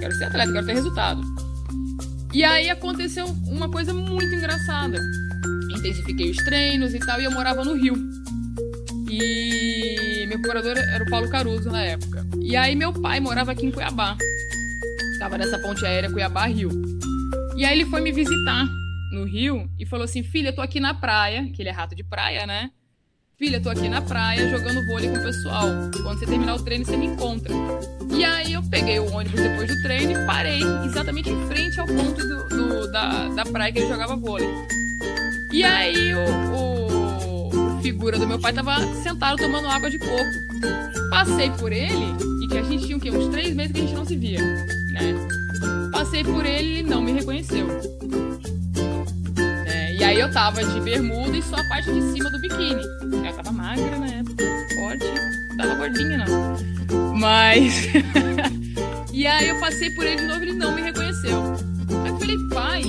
Quero 0.00 0.14
ser 0.16 0.24
atleta, 0.24 0.52
quero 0.52 0.66
ter 0.66 0.74
resultado. 0.74 1.22
E 2.32 2.42
aí 2.42 2.68
aconteceu 2.68 3.26
uma 3.46 3.70
coisa 3.70 3.94
muito 3.94 4.34
engraçada. 4.34 4.98
Intensifiquei 5.76 6.30
os 6.32 6.38
treinos 6.38 6.92
e 6.92 6.98
tal, 6.98 7.20
e 7.20 7.24
eu 7.24 7.30
morava 7.30 7.64
no 7.64 7.74
Rio. 7.74 7.94
E 9.18 10.26
meu 10.26 10.40
curador 10.42 10.76
era 10.76 11.02
o 11.02 11.08
Paulo 11.08 11.28
Caruso 11.28 11.70
na 11.70 11.82
época. 11.82 12.26
E 12.40 12.54
aí 12.56 12.74
meu 12.74 12.92
pai 12.92 13.18
morava 13.20 13.52
aqui 13.52 13.66
em 13.66 13.70
Cuiabá. 13.70 14.16
Tava 15.18 15.38
nessa 15.38 15.58
ponte 15.58 15.84
aérea 15.86 16.10
Cuiabá-Rio. 16.10 16.70
E 17.56 17.64
aí 17.64 17.80
ele 17.80 17.88
foi 17.88 18.00
me 18.02 18.12
visitar 18.12 18.66
no 19.12 19.24
Rio 19.24 19.70
e 19.78 19.86
falou 19.86 20.04
assim: 20.04 20.22
Filha, 20.22 20.52
tô 20.52 20.60
aqui 20.60 20.78
na 20.78 20.92
praia, 20.92 21.50
que 21.52 21.62
ele 21.62 21.70
é 21.70 21.72
rato 21.72 21.94
de 21.94 22.04
praia, 22.04 22.46
né? 22.46 22.70
Filha, 23.38 23.60
tô 23.60 23.70
aqui 23.70 23.88
na 23.88 24.00
praia 24.00 24.48
jogando 24.48 24.86
vôlei 24.86 25.10
com 25.10 25.18
o 25.18 25.22
pessoal. 25.22 25.68
Quando 26.02 26.18
você 26.18 26.26
terminar 26.26 26.54
o 26.54 26.62
treino, 26.62 26.84
você 26.84 26.96
me 26.96 27.06
encontra. 27.06 27.52
E 28.16 28.24
aí 28.24 28.52
eu 28.52 28.62
peguei 28.62 28.98
o 28.98 29.12
ônibus 29.12 29.40
depois 29.40 29.68
do 29.68 29.82
treino 29.82 30.12
e 30.12 30.26
parei 30.26 30.60
exatamente 30.84 31.30
em 31.30 31.46
frente 31.46 31.78
ao 31.78 31.86
ponto 31.86 32.16
do, 32.16 32.48
do 32.48 32.92
da, 32.92 33.28
da 33.28 33.44
praia 33.44 33.72
que 33.72 33.78
ele 33.78 33.88
jogava 33.88 34.16
vôlei. 34.16 34.48
E 35.52 35.62
aí 35.64 36.14
o, 36.14 36.56
o 36.56 36.75
figura 37.86 38.18
do 38.18 38.26
meu 38.26 38.36
pai 38.40 38.52
tava 38.52 38.80
sentado 39.00 39.36
tomando 39.36 39.68
água 39.68 39.88
de 39.88 39.96
coco. 39.96 41.08
Passei 41.08 41.48
por 41.50 41.72
ele, 41.72 42.16
e 42.42 42.48
que 42.48 42.58
a 42.58 42.62
gente 42.62 42.84
tinha 42.84 42.96
o 42.96 43.00
quê? 43.00 43.12
Uns 43.12 43.28
três 43.28 43.54
meses 43.54 43.70
que 43.70 43.78
a 43.78 43.82
gente 43.82 43.94
não 43.94 44.04
se 44.04 44.16
via, 44.16 44.40
né? 44.40 45.14
Passei 45.92 46.24
por 46.24 46.44
ele 46.44 46.80
e 46.80 46.82
não 46.82 47.00
me 47.00 47.12
reconheceu. 47.12 47.68
É, 49.68 49.94
e 49.94 50.02
aí 50.02 50.18
eu 50.18 50.28
tava 50.32 50.64
de 50.64 50.80
bermuda 50.80 51.36
e 51.36 51.42
só 51.44 51.54
a 51.54 51.68
parte 51.68 51.92
de 51.92 52.02
cima 52.10 52.28
do 52.28 52.40
biquíni. 52.40 52.82
Eu 53.24 53.32
tava 53.36 53.52
magra 53.52 53.98
na 54.00 54.06
época, 54.08 54.44
forte, 54.74 55.06
não 55.50 55.56
tava 55.56 55.74
gordinha 55.76 56.18
não. 56.18 57.16
Mas. 57.16 57.86
e 59.14 59.28
aí 59.28 59.48
eu 59.48 59.60
passei 59.60 59.90
por 59.90 60.04
ele 60.04 60.22
de 60.22 60.26
novo 60.26 60.40
e 60.40 60.48
ele 60.48 60.58
não 60.58 60.74
me 60.74 60.82
reconheceu. 60.82 61.40
Aí 62.02 62.10
eu 62.10 62.18
falei, 62.18 62.36
pai. 62.52 62.82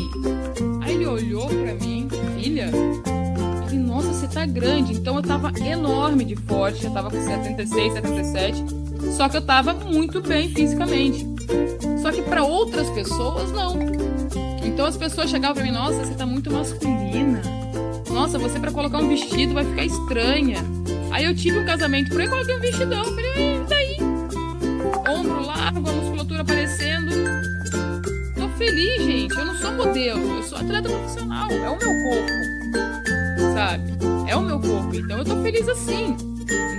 Aí 0.81 0.95
ele 0.95 1.05
olhou 1.05 1.47
pra 1.47 1.75
mim, 1.75 2.09
filha, 2.41 2.71
nossa, 3.97 4.13
você 4.13 4.27
tá 4.27 4.45
grande. 4.45 4.93
Então 4.93 5.15
eu 5.15 5.23
tava 5.23 5.51
enorme 5.59 6.23
de 6.23 6.35
forte, 6.35 6.85
eu 6.85 6.91
tava 6.91 7.09
com 7.09 7.19
76, 7.19 7.93
77. 7.93 8.63
Só 9.15 9.27
que 9.27 9.37
eu 9.37 9.41
tava 9.41 9.73
muito 9.73 10.21
bem 10.21 10.49
fisicamente. 10.49 11.25
Só 12.01 12.11
que 12.11 12.21
para 12.21 12.43
outras 12.43 12.89
pessoas, 12.91 13.51
não. 13.51 13.77
Então 14.63 14.85
as 14.85 14.97
pessoas 14.97 15.29
chegavam 15.29 15.55
pra 15.55 15.63
mim, 15.63 15.71
nossa, 15.71 16.05
você 16.05 16.13
tá 16.13 16.25
muito 16.25 16.51
masculina. 16.51 17.41
Nossa, 18.11 18.37
você 18.37 18.59
para 18.59 18.71
colocar 18.71 18.99
um 18.99 19.09
vestido 19.09 19.53
vai 19.53 19.65
ficar 19.65 19.85
estranha. 19.85 20.57
Aí 21.11 21.25
eu 21.25 21.35
tive 21.35 21.59
um 21.59 21.65
casamento 21.65 22.09
por 22.11 22.21
aí, 22.21 22.27
coloquei 22.27 22.55
um 22.55 22.59
vestidão. 22.59 23.03
Falei, 23.03 23.55
e 23.55 23.59
daí? 23.67 23.97
Ombro 25.09 25.43
largo, 25.43 25.89
a 25.89 25.93
musculatura 25.93 26.41
aparecendo. 26.41 27.11
Tô 28.35 28.47
feliz, 28.57 29.03
gente. 29.03 29.35
Eu 29.35 29.45
não 29.45 29.55
sou 29.55 29.71
modelo, 29.73 30.37
eu 30.37 30.43
sou 30.43 30.57
atleta 30.59 30.87
profissional. 30.87 31.49
É 31.49 31.69
o 31.69 31.77
meu 31.77 31.79
corpo 31.79 32.56
sabe? 33.53 33.93
É 34.27 34.35
o 34.35 34.41
meu 34.41 34.59
corpo, 34.59 34.95
então 34.95 35.19
eu 35.19 35.25
tô 35.25 35.41
feliz 35.41 35.67
assim. 35.67 36.15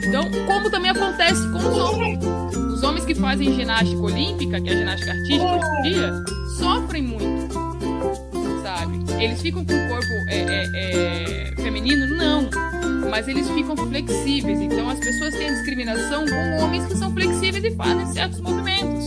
Então, 0.07 0.23
como 0.47 0.71
também 0.71 0.91
acontece 0.91 1.47
com 1.51 1.59
os 1.59 1.79
homens. 1.79 2.25
Os 2.57 2.83
homens 2.83 3.05
que 3.05 3.15
fazem 3.15 3.55
ginástica 3.55 4.01
olímpica, 4.01 4.61
que 4.61 4.71
é 4.71 4.73
a 4.73 4.77
ginástica 4.77 5.11
artística 5.11 5.45
hoje 5.45 5.67
em 5.67 5.83
dia, 5.83 6.13
sofrem 6.57 7.03
muito, 7.03 7.55
sabe? 8.63 8.99
Eles 9.23 9.43
ficam 9.43 9.65
com 9.65 9.75
o 9.75 9.89
corpo 9.89 10.13
é, 10.29 10.39
é, 10.39 10.69
é, 10.75 11.53
feminino? 11.57 12.07
Não. 12.17 12.49
Mas 13.11 13.27
eles 13.27 13.51
ficam 13.51 13.77
flexíveis. 13.77 14.61
Então, 14.61 14.89
as 14.89 14.99
pessoas 14.99 15.35
têm 15.35 15.49
discriminação 15.49 16.25
com 16.25 16.65
homens 16.65 16.87
que 16.87 16.97
são 16.97 17.13
flexíveis 17.13 17.65
e 17.65 17.71
fazem 17.75 18.07
certos 18.13 18.41
movimentos, 18.41 19.07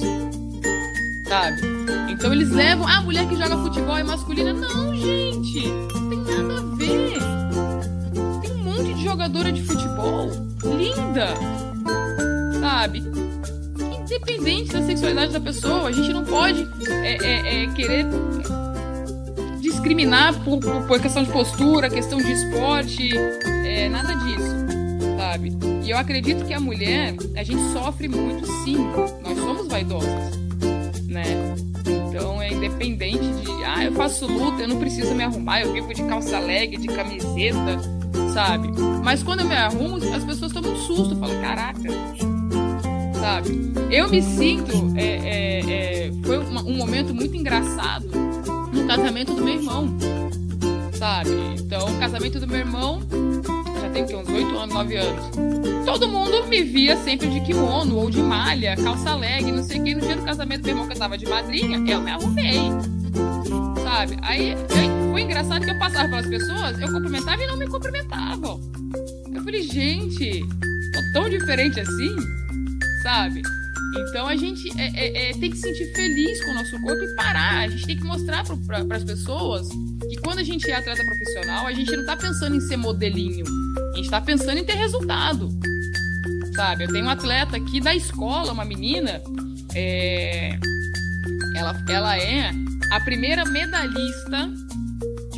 sabe? 1.27 1.61
Então, 2.09 2.33
eles 2.33 2.49
levam. 2.51 2.85
Ah, 2.87 2.97
a 2.97 3.01
mulher 3.01 3.27
que 3.27 3.35
joga 3.35 3.57
futebol 3.57 3.97
é 3.97 4.03
masculina. 4.03 4.53
Não, 4.53 4.95
gente. 4.95 5.67
Não 5.67 6.09
tem 6.09 6.19
nada 6.19 6.50
jogadora 9.11 9.51
de 9.51 9.61
futebol 9.63 10.29
linda, 10.77 11.27
sabe? 12.61 13.03
Independente 14.03 14.71
da 14.71 14.81
sexualidade 14.83 15.33
da 15.33 15.39
pessoa, 15.41 15.89
a 15.89 15.91
gente 15.91 16.13
não 16.13 16.23
pode 16.23 16.65
é, 16.87 17.17
é, 17.17 17.63
é, 17.63 17.67
querer 17.73 18.05
discriminar 19.59 20.33
por, 20.45 20.59
por, 20.59 21.01
questão 21.01 21.23
de 21.23 21.31
postura, 21.31 21.89
questão 21.89 22.19
de 22.19 22.31
esporte, 22.31 23.09
é, 23.65 23.89
nada 23.89 24.13
disso, 24.15 24.55
sabe? 25.17 25.57
E 25.83 25.89
eu 25.89 25.97
acredito 25.97 26.45
que 26.45 26.53
a 26.53 26.59
mulher, 26.59 27.13
a 27.35 27.43
gente 27.43 27.61
sofre 27.73 28.07
muito 28.07 28.45
sim, 28.63 28.77
nós 29.23 29.37
somos 29.37 29.67
vaidosas, 29.67 30.37
né? 31.09 31.25
Então 32.07 32.41
é 32.41 32.53
independente 32.53 33.19
de, 33.19 33.63
ah, 33.65 33.83
eu 33.83 33.91
faço 33.91 34.25
luta, 34.25 34.61
eu 34.61 34.69
não 34.69 34.79
preciso 34.79 35.13
me 35.13 35.23
arrumar, 35.23 35.61
eu 35.61 35.73
vivo 35.73 35.93
de 35.93 36.03
calça 36.03 36.39
leg, 36.39 36.77
de 36.77 36.87
camiseta, 36.87 37.90
sabe? 38.33 38.69
Mas 39.03 39.23
quando 39.23 39.41
eu 39.41 39.45
me 39.45 39.55
arrumo, 39.55 39.97
as 39.97 40.23
pessoas 40.23 40.51
tomam 40.51 40.71
um 40.71 40.75
susto, 40.77 41.15
falam, 41.15 41.39
caraca, 41.41 41.79
sabe? 43.19 43.71
Eu 43.89 44.09
me 44.09 44.21
sinto, 44.21 44.93
é, 44.95 45.03
é, 45.03 45.59
é, 46.07 46.11
foi 46.23 46.39
um, 46.39 46.57
um 46.69 46.75
momento 46.75 47.13
muito 47.13 47.35
engraçado 47.35 48.07
no 48.73 48.87
casamento 48.87 49.33
do 49.33 49.43
meu 49.43 49.55
irmão, 49.55 49.93
sabe? 50.93 51.29
Então, 51.59 51.85
o 51.85 51.99
casamento 51.99 52.39
do 52.39 52.47
meu 52.47 52.59
irmão, 52.59 53.01
já 53.81 53.89
tem 53.89 54.03
uns 54.03 54.29
8 54.29 54.57
anos, 54.57 54.75
9 54.75 54.95
anos. 54.95 55.25
Todo 55.85 56.07
mundo 56.07 56.45
me 56.47 56.61
via 56.63 56.95
sempre 56.97 57.27
de 57.27 57.41
kimono 57.41 57.97
ou 57.97 58.09
de 58.09 58.21
malha, 58.21 58.75
calça 58.77 59.15
leg, 59.15 59.51
não 59.51 59.63
sei 59.63 59.79
o 59.79 59.83
que. 59.83 59.95
No 59.95 60.01
dia 60.01 60.15
do 60.15 60.23
casamento 60.23 60.61
do 60.61 60.65
meu 60.65 60.73
irmão, 60.75 60.87
que 60.87 60.93
eu 60.93 60.99
tava 60.99 61.17
de 61.17 61.27
madrinha, 61.27 61.77
eu 61.91 62.01
me 62.01 62.11
arrumei, 62.11 62.59
sabe? 63.83 64.17
Aí, 64.21 64.55
aí 64.75 65.00
foi 65.11 65.23
engraçado 65.23 65.65
que 65.65 65.71
eu 65.71 65.77
passava 65.77 66.07
pelas 66.07 66.25
pessoas, 66.25 66.79
eu 66.79 66.87
cumprimentava 66.87 67.43
e 67.43 67.47
não 67.47 67.57
me 67.57 67.67
cumprimentavam. 67.67 68.61
Eu 69.33 69.43
falei, 69.43 69.61
gente, 69.61 70.41
tô 70.93 70.99
tão 71.13 71.29
diferente 71.29 71.81
assim, 71.81 72.15
sabe? 73.03 73.41
Então 73.97 74.25
a 74.25 74.37
gente 74.37 74.71
é, 74.79 74.87
é, 74.95 75.29
é, 75.29 75.33
tem 75.33 75.51
que 75.51 75.57
se 75.57 75.63
sentir 75.63 75.93
feliz 75.93 76.41
com 76.45 76.51
o 76.51 76.53
nosso 76.53 76.81
corpo 76.81 77.03
e 77.03 77.15
parar. 77.15 77.59
A 77.59 77.67
gente 77.67 77.85
tem 77.85 77.97
que 77.97 78.05
mostrar 78.05 78.45
para 78.65 78.95
as 78.95 79.03
pessoas 79.03 79.67
que 79.67 80.15
quando 80.23 80.39
a 80.39 80.43
gente 80.43 80.71
é 80.71 80.75
atleta 80.75 81.03
profissional, 81.03 81.67
a 81.67 81.73
gente 81.73 81.91
não 81.91 82.01
está 82.01 82.15
pensando 82.15 82.55
em 82.55 82.61
ser 82.61 82.77
modelinho. 82.77 83.45
A 83.91 83.95
gente 83.97 84.05
está 84.05 84.21
pensando 84.21 84.59
em 84.59 84.63
ter 84.63 84.75
resultado. 84.75 85.49
Sabe? 86.55 86.85
Eu 86.85 86.87
tenho 86.87 87.05
um 87.05 87.09
atleta 87.09 87.57
aqui 87.57 87.81
da 87.81 87.93
escola, 87.93 88.53
uma 88.53 88.63
menina. 88.63 89.21
É... 89.75 90.57
Ela, 91.53 91.83
ela 91.89 92.17
é 92.17 92.51
a 92.91 92.99
primeira 93.01 93.43
medalhista 93.43 94.49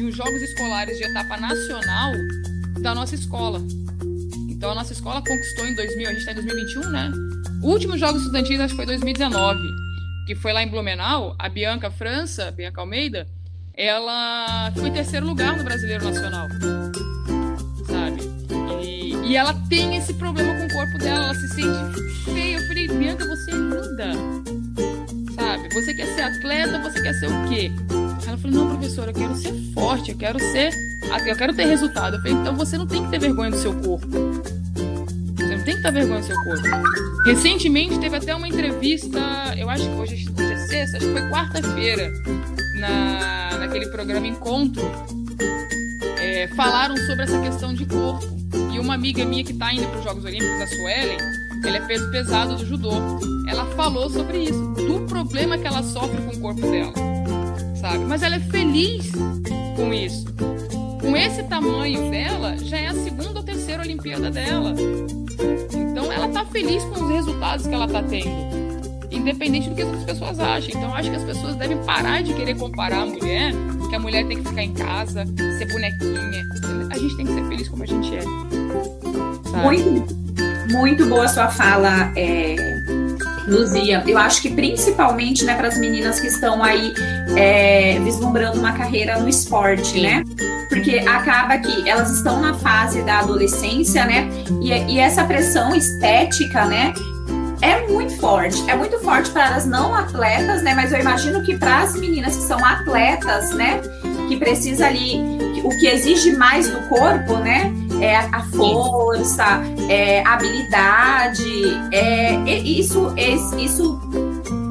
uns 0.03 0.15
Jogos 0.15 0.41
Escolares 0.41 0.97
de 0.97 1.03
etapa 1.03 1.37
nacional 1.37 2.11
da 2.81 2.93
nossa 2.93 3.15
escola. 3.15 3.61
Então 4.49 4.71
a 4.71 4.75
nossa 4.75 4.93
escola 4.93 5.21
conquistou 5.21 5.65
em 5.65 5.75
2000, 5.75 6.07
a 6.07 6.09
gente 6.11 6.19
está 6.19 6.31
em 6.31 6.35
2021, 6.35 6.89
né? 6.89 7.11
O 7.61 7.69
último 7.69 7.97
Jogos 7.97 8.21
Estudantis 8.21 8.59
acho 8.59 8.73
que 8.73 8.77
foi 8.77 8.85
2019, 8.85 9.59
que 10.27 10.35
foi 10.35 10.51
lá 10.51 10.61
em 10.61 10.67
Blumenau, 10.67 11.35
a 11.39 11.47
Bianca 11.47 11.89
França, 11.89 12.51
Bianca 12.51 12.81
Almeida, 12.81 13.27
ela 13.73 14.71
foi 14.75 14.89
em 14.89 14.93
terceiro 14.93 15.25
lugar 15.25 15.57
no 15.57 15.63
Brasileiro 15.63 16.03
Nacional. 16.03 16.47
Sabe? 17.87 18.21
E, 18.83 19.15
e 19.27 19.35
ela 19.35 19.53
tem 19.69 19.95
esse 19.95 20.13
problema 20.15 20.53
com 20.55 20.65
o 20.65 20.73
corpo 20.73 20.97
dela, 20.97 21.25
ela 21.25 21.33
se 21.35 21.47
sente 21.49 22.01
feia. 22.25 22.57
Eu 22.57 22.67
falei, 22.67 22.87
Bianca, 22.87 23.25
você 23.25 23.51
é 23.51 23.55
linda. 23.55 24.11
Sabe? 25.35 25.73
Você 25.73 25.93
quer 25.93 26.07
ser 26.07 26.21
atleta, 26.21 26.79
você 26.79 27.01
quer 27.01 27.13
ser 27.13 27.27
o 27.27 27.49
quê? 27.49 27.71
Ela 28.27 28.37
falou, 28.37 28.57
não, 28.57 28.77
professora, 28.77 29.11
eu 29.11 29.15
quero 29.15 29.35
ser 29.35 29.53
forte, 29.73 30.11
eu 30.11 30.17
quero 30.17 30.39
ser. 30.39 30.71
Eu 31.27 31.35
quero 31.35 31.53
ter 31.53 31.65
resultado. 31.65 32.15
Eu 32.15 32.21
falei, 32.21 32.33
então 32.33 32.55
você 32.55 32.77
não 32.77 32.87
tem 32.87 33.03
que 33.03 33.11
ter 33.11 33.19
vergonha 33.19 33.51
do 33.51 33.57
seu 33.57 33.73
corpo. 33.73 34.07
Você 35.37 35.55
não 35.55 35.63
tem 35.63 35.75
que 35.75 35.81
ter 35.81 35.91
vergonha 35.91 36.19
do 36.19 36.25
seu 36.25 36.43
corpo. 36.43 36.63
Recentemente 37.25 37.99
teve 37.99 38.17
até 38.17 38.35
uma 38.35 38.47
entrevista, 38.47 39.19
eu 39.57 39.69
acho 39.69 39.83
que 39.83 39.95
hoje, 39.95 40.27
é 40.37 40.57
sexta, 40.67 40.97
acho 40.97 41.05
que 41.05 41.13
foi 41.13 41.29
quarta-feira, 41.29 42.11
na, 42.79 43.57
naquele 43.59 43.87
programa 43.87 44.27
Encontro. 44.27 44.83
É, 46.19 46.47
falaram 46.55 46.97
sobre 46.97 47.23
essa 47.23 47.39
questão 47.39 47.73
de 47.73 47.85
corpo. 47.85 48.25
E 48.73 48.79
uma 48.79 48.95
amiga 48.95 49.23
minha 49.25 49.43
que 49.43 49.51
está 49.51 49.73
indo 49.73 49.87
para 49.87 49.99
os 49.99 50.03
Jogos 50.03 50.25
Olímpicos, 50.25 50.61
a 50.61 50.67
Suelen, 50.67 51.17
ela 51.65 51.77
é 51.77 51.81
peso 51.81 52.11
pesado 52.11 52.55
do 52.55 52.65
judô. 52.65 52.91
Ela 53.47 53.65
falou 53.75 54.09
sobre 54.09 54.43
isso, 54.43 54.73
do 54.73 55.01
problema 55.07 55.57
que 55.57 55.67
ela 55.67 55.83
sofre 55.83 56.21
com 56.23 56.35
o 56.35 56.39
corpo 56.39 56.61
dela, 56.61 56.93
sabe? 57.83 58.05
Mas 58.05 58.23
ela 58.23 58.35
é 58.37 58.39
feliz 58.39 59.11
com 59.75 59.93
isso. 59.93 60.25
Com 61.01 61.17
esse 61.17 61.43
tamanho 61.43 62.09
dela, 62.09 62.57
já 62.57 62.77
é 62.77 62.87
a 62.87 62.93
segunda 62.93 63.39
ou 63.39 63.43
terceira 63.43 63.83
Olimpíada 63.83 64.31
dela. 64.31 64.73
Então 65.73 66.09
ela 66.09 66.29
tá 66.29 66.45
feliz 66.45 66.81
com 66.85 67.03
os 67.03 67.11
resultados 67.11 67.67
que 67.67 67.73
ela 67.73 67.87
tá 67.87 68.01
tendo. 68.01 68.53
Independente 69.11 69.69
do 69.69 69.75
que 69.75 69.81
as 69.81 70.03
pessoas 70.05 70.39
acham. 70.39 70.69
Então 70.69 70.95
acho 70.95 71.09
que 71.09 71.15
as 71.17 71.23
pessoas 71.23 71.55
devem 71.57 71.77
parar 71.83 72.23
de 72.23 72.33
querer 72.33 72.55
comparar 72.55 73.01
a 73.01 73.05
mulher, 73.05 73.51
que 73.89 73.95
a 73.95 73.99
mulher 73.99 74.25
tem 74.27 74.41
que 74.41 74.47
ficar 74.47 74.63
em 74.63 74.73
casa, 74.73 75.25
ser 75.57 75.65
bonequinha. 75.65 76.43
A 76.89 76.97
gente 76.97 77.17
tem 77.17 77.25
que 77.25 77.33
ser 77.33 77.47
feliz 77.49 77.67
como 77.67 77.83
a 77.83 77.85
gente 77.85 78.15
é. 78.15 78.21
Sabe? 79.51 79.61
Muito, 79.61 80.15
muito 80.71 81.05
boa 81.07 81.27
sua 81.27 81.49
fala, 81.49 82.13
é, 82.15 82.55
Luzia. 83.47 84.03
Eu 84.07 84.17
acho 84.17 84.41
que 84.41 84.49
principalmente 84.49 85.43
né, 85.45 85.55
para 85.55 85.67
as 85.67 85.77
meninas 85.77 86.19
que 86.19 86.27
estão 86.27 86.63
aí 86.63 86.93
é, 87.35 87.99
vislumbrando 87.99 88.59
uma 88.59 88.73
carreira 88.73 89.19
no 89.19 89.27
esporte, 89.27 89.99
né? 89.99 90.23
Porque 90.69 90.99
acaba 90.99 91.57
que 91.57 91.87
elas 91.89 92.09
estão 92.11 92.41
na 92.41 92.53
fase 92.53 93.01
da 93.03 93.19
adolescência, 93.19 94.05
né? 94.05 94.29
E, 94.61 94.71
e 94.93 94.99
essa 94.99 95.23
pressão 95.23 95.75
estética, 95.75 96.65
né? 96.65 96.93
É 97.61 97.87
muito 97.87 98.17
forte, 98.17 98.61
é 98.69 98.75
muito 98.75 98.99
forte 98.99 99.31
para 99.31 99.55
as 99.55 99.65
não 99.65 99.95
atletas, 99.95 100.61
né? 100.61 100.73
Mas 100.75 100.91
eu 100.91 100.99
imagino 100.99 101.43
que 101.43 101.57
para 101.57 101.83
as 101.83 101.95
meninas 101.95 102.35
que 102.35 102.43
são 102.43 102.63
atletas, 102.63 103.51
né? 103.51 103.81
Que 104.27 104.37
precisa 104.37 104.87
ali, 104.87 105.21
o 105.63 105.69
que 105.79 105.87
exige 105.87 106.33
mais 106.33 106.69
do 106.69 106.81
corpo, 106.89 107.37
né? 107.37 107.71
É 108.03 108.17
a 108.17 108.43
força, 108.55 109.61
é 109.87 110.21
a 110.23 110.33
habilidade, 110.33 111.63
é, 111.93 112.35
isso, 112.59 113.13
isso 113.57 113.97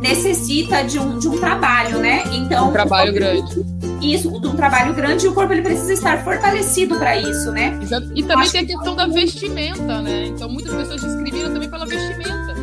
necessita 0.03 0.83
de 0.85 0.99
um, 0.99 1.19
de 1.19 1.29
um 1.29 1.39
trabalho, 1.39 1.99
né? 1.99 2.25
Então 2.31 2.69
um 2.69 2.73
trabalho 2.73 3.13
grande. 3.13 3.65
Isso, 4.03 4.29
de 4.39 4.47
um 4.49 4.55
trabalho 4.55 4.93
grande 4.93 5.25
e 5.25 5.29
o 5.29 5.33
corpo 5.33 5.53
ele 5.53 5.63
precisa 5.63 5.93
estar 5.95 6.23
fortalecido 6.23 6.99
para 6.99 7.17
isso, 7.17 7.51
né? 7.53 7.79
Exato. 7.81 8.11
E 8.15 8.23
também 8.23 8.43
Acho 8.43 8.53
tem 8.53 8.61
a 8.63 8.67
questão 8.67 8.95
da 8.95 9.07
vestimenta, 9.07 10.03
né? 10.03 10.27
Então 10.27 10.51
muitas 10.51 10.75
pessoas 10.75 11.01
discriminam 11.01 11.55
também 11.55 11.71
pela 11.71 11.87
vestimenta. 11.87 12.55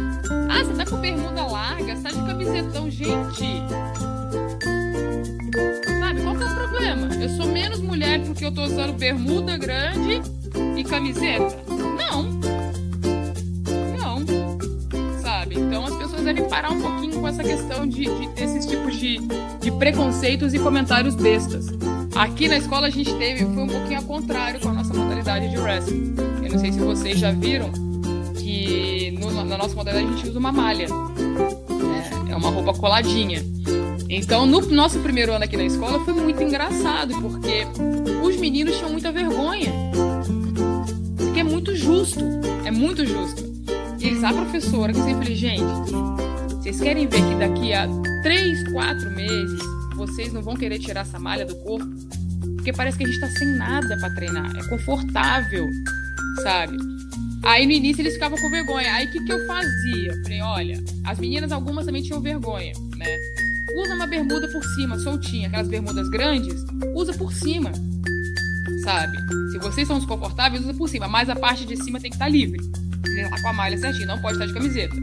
Ah, 0.49 0.63
você 0.63 0.73
tá 0.73 0.85
com 0.85 0.97
bermuda 0.97 1.47
larga, 1.47 1.95
você 1.95 2.03
tá 2.03 2.09
de 2.11 2.21
camisetão, 2.27 2.91
gente. 2.91 3.63
Sabe, 5.99 6.21
qual 6.21 6.35
que 6.35 6.43
é 6.43 6.45
o 6.45 6.55
problema? 6.55 7.07
Eu 7.15 7.29
sou 7.29 7.47
menos 7.47 7.79
mulher 7.79 8.21
porque 8.21 8.45
eu 8.45 8.53
tô 8.53 8.63
usando 8.63 8.93
bermuda 8.93 9.57
grande 9.57 10.21
e 10.77 10.83
camiseta? 10.83 11.57
Não. 11.97 12.23
Não. 13.97 15.21
Sabe? 15.21 15.59
Então 15.59 15.85
as 15.85 15.95
pessoas 15.95 16.21
devem 16.23 16.47
parar 16.47 16.71
um 16.71 16.81
pouquinho 16.81 17.19
com 17.19 17.27
essa 17.27 17.43
questão 17.43 17.87
de, 17.87 18.05
de 18.05 18.29
ter 18.29 18.43
esses 18.43 18.65
tipos 18.65 18.95
de, 18.97 19.19
de 19.61 19.71
preconceitos 19.71 20.53
e 20.53 20.59
comentários 20.59 21.15
bestas. 21.15 21.67
Aqui 22.15 22.47
na 22.47 22.57
escola 22.57 22.87
a 22.87 22.89
gente 22.89 23.13
teve, 23.15 23.45
foi 23.45 23.63
um 23.63 23.67
pouquinho 23.67 23.99
ao 23.99 24.05
contrário 24.05 24.59
com 24.59 24.69
a 24.69 24.73
nossa 24.73 24.93
modalidade 24.93 25.49
de 25.49 25.57
wrestling. 25.57 26.15
Eu 26.43 26.51
não 26.51 26.59
sei 26.59 26.71
se 26.71 26.79
vocês 26.79 27.19
já 27.19 27.31
viram 27.31 27.71
que 28.35 29.17
no, 29.19 29.31
na 29.45 29.57
nossa 29.57 29.75
modalidade 29.75 30.13
a 30.13 30.15
gente 30.17 30.29
usa 30.29 30.39
uma 30.39 30.51
malha. 30.51 30.87
É, 32.27 32.31
é 32.31 32.35
uma 32.35 32.49
roupa 32.49 32.73
coladinha. 32.73 33.43
Então, 34.09 34.45
no 34.45 34.59
nosso 34.61 34.99
primeiro 34.99 35.31
ano 35.31 35.43
aqui 35.43 35.55
na 35.55 35.65
escola 35.65 36.03
foi 36.03 36.13
muito 36.13 36.41
engraçado, 36.41 37.13
porque 37.21 37.67
os 38.23 38.35
meninos 38.37 38.75
tinham 38.75 38.91
muita 38.91 39.11
vergonha 39.11 39.71
muito 41.59 41.75
justo. 41.75 42.21
É 42.65 42.71
muito 42.71 43.05
justo. 43.05 43.43
E 43.99 44.07
eles, 44.07 44.23
a 44.23 44.31
professora, 44.31 44.93
que 44.93 45.01
sempre, 45.01 45.35
gente, 45.35 45.91
vocês 46.51 46.79
querem 46.79 47.05
ver 47.05 47.21
que 47.21 47.35
daqui 47.35 47.73
a 47.73 47.85
três, 48.23 48.63
quatro 48.71 49.11
meses 49.11 49.59
vocês 49.95 50.31
não 50.31 50.41
vão 50.41 50.55
querer 50.55 50.79
tirar 50.79 51.01
essa 51.01 51.19
malha 51.19 51.45
do 51.45 51.55
corpo? 51.57 51.85
Porque 52.55 52.71
parece 52.71 52.97
que 52.97 53.03
a 53.03 53.07
gente 53.07 53.19
tá 53.19 53.27
sem 53.31 53.57
nada 53.57 53.97
para 53.99 54.15
treinar. 54.15 54.55
É 54.57 54.69
confortável, 54.69 55.67
sabe? 56.43 56.77
Aí 57.43 57.65
no 57.65 57.73
início 57.73 58.01
eles 58.01 58.13
ficavam 58.13 58.37
com 58.39 58.49
vergonha. 58.49 58.93
Aí 58.93 59.07
o 59.07 59.11
que, 59.11 59.25
que 59.25 59.33
eu 59.33 59.45
fazia? 59.45 60.13
Falei, 60.23 60.41
olha, 60.41 60.83
as 61.05 61.19
meninas, 61.19 61.51
algumas 61.51 61.85
também 61.85 62.01
tinham 62.01 62.21
vergonha, 62.21 62.71
né? 62.95 63.17
Usa 63.83 63.95
uma 63.95 64.07
bermuda 64.07 64.47
por 64.47 64.63
cima, 64.63 64.97
soltinha, 64.97 65.49
aquelas 65.49 65.67
bermudas 65.67 66.07
grandes, 66.09 66.55
usa 66.95 67.13
por 67.13 67.33
cima 67.33 67.73
sabe? 68.83 69.17
Se 69.51 69.57
vocês 69.59 69.87
são 69.87 69.97
desconfortáveis, 69.97 70.63
usa 70.63 70.73
por 70.73 70.87
cima, 70.87 71.07
mas 71.07 71.29
a 71.29 71.35
parte 71.35 71.65
de 71.65 71.75
cima 71.77 71.99
tem 71.99 72.09
que 72.09 72.15
estar 72.15 72.25
tá 72.25 72.31
livre. 72.31 72.59
Tá 73.29 73.41
com 73.41 73.47
a 73.49 73.53
malha 73.53 73.77
certinho, 73.77 74.07
não 74.07 74.21
pode 74.21 74.33
estar 74.33 74.45
de 74.45 74.53
camiseta. 74.53 74.95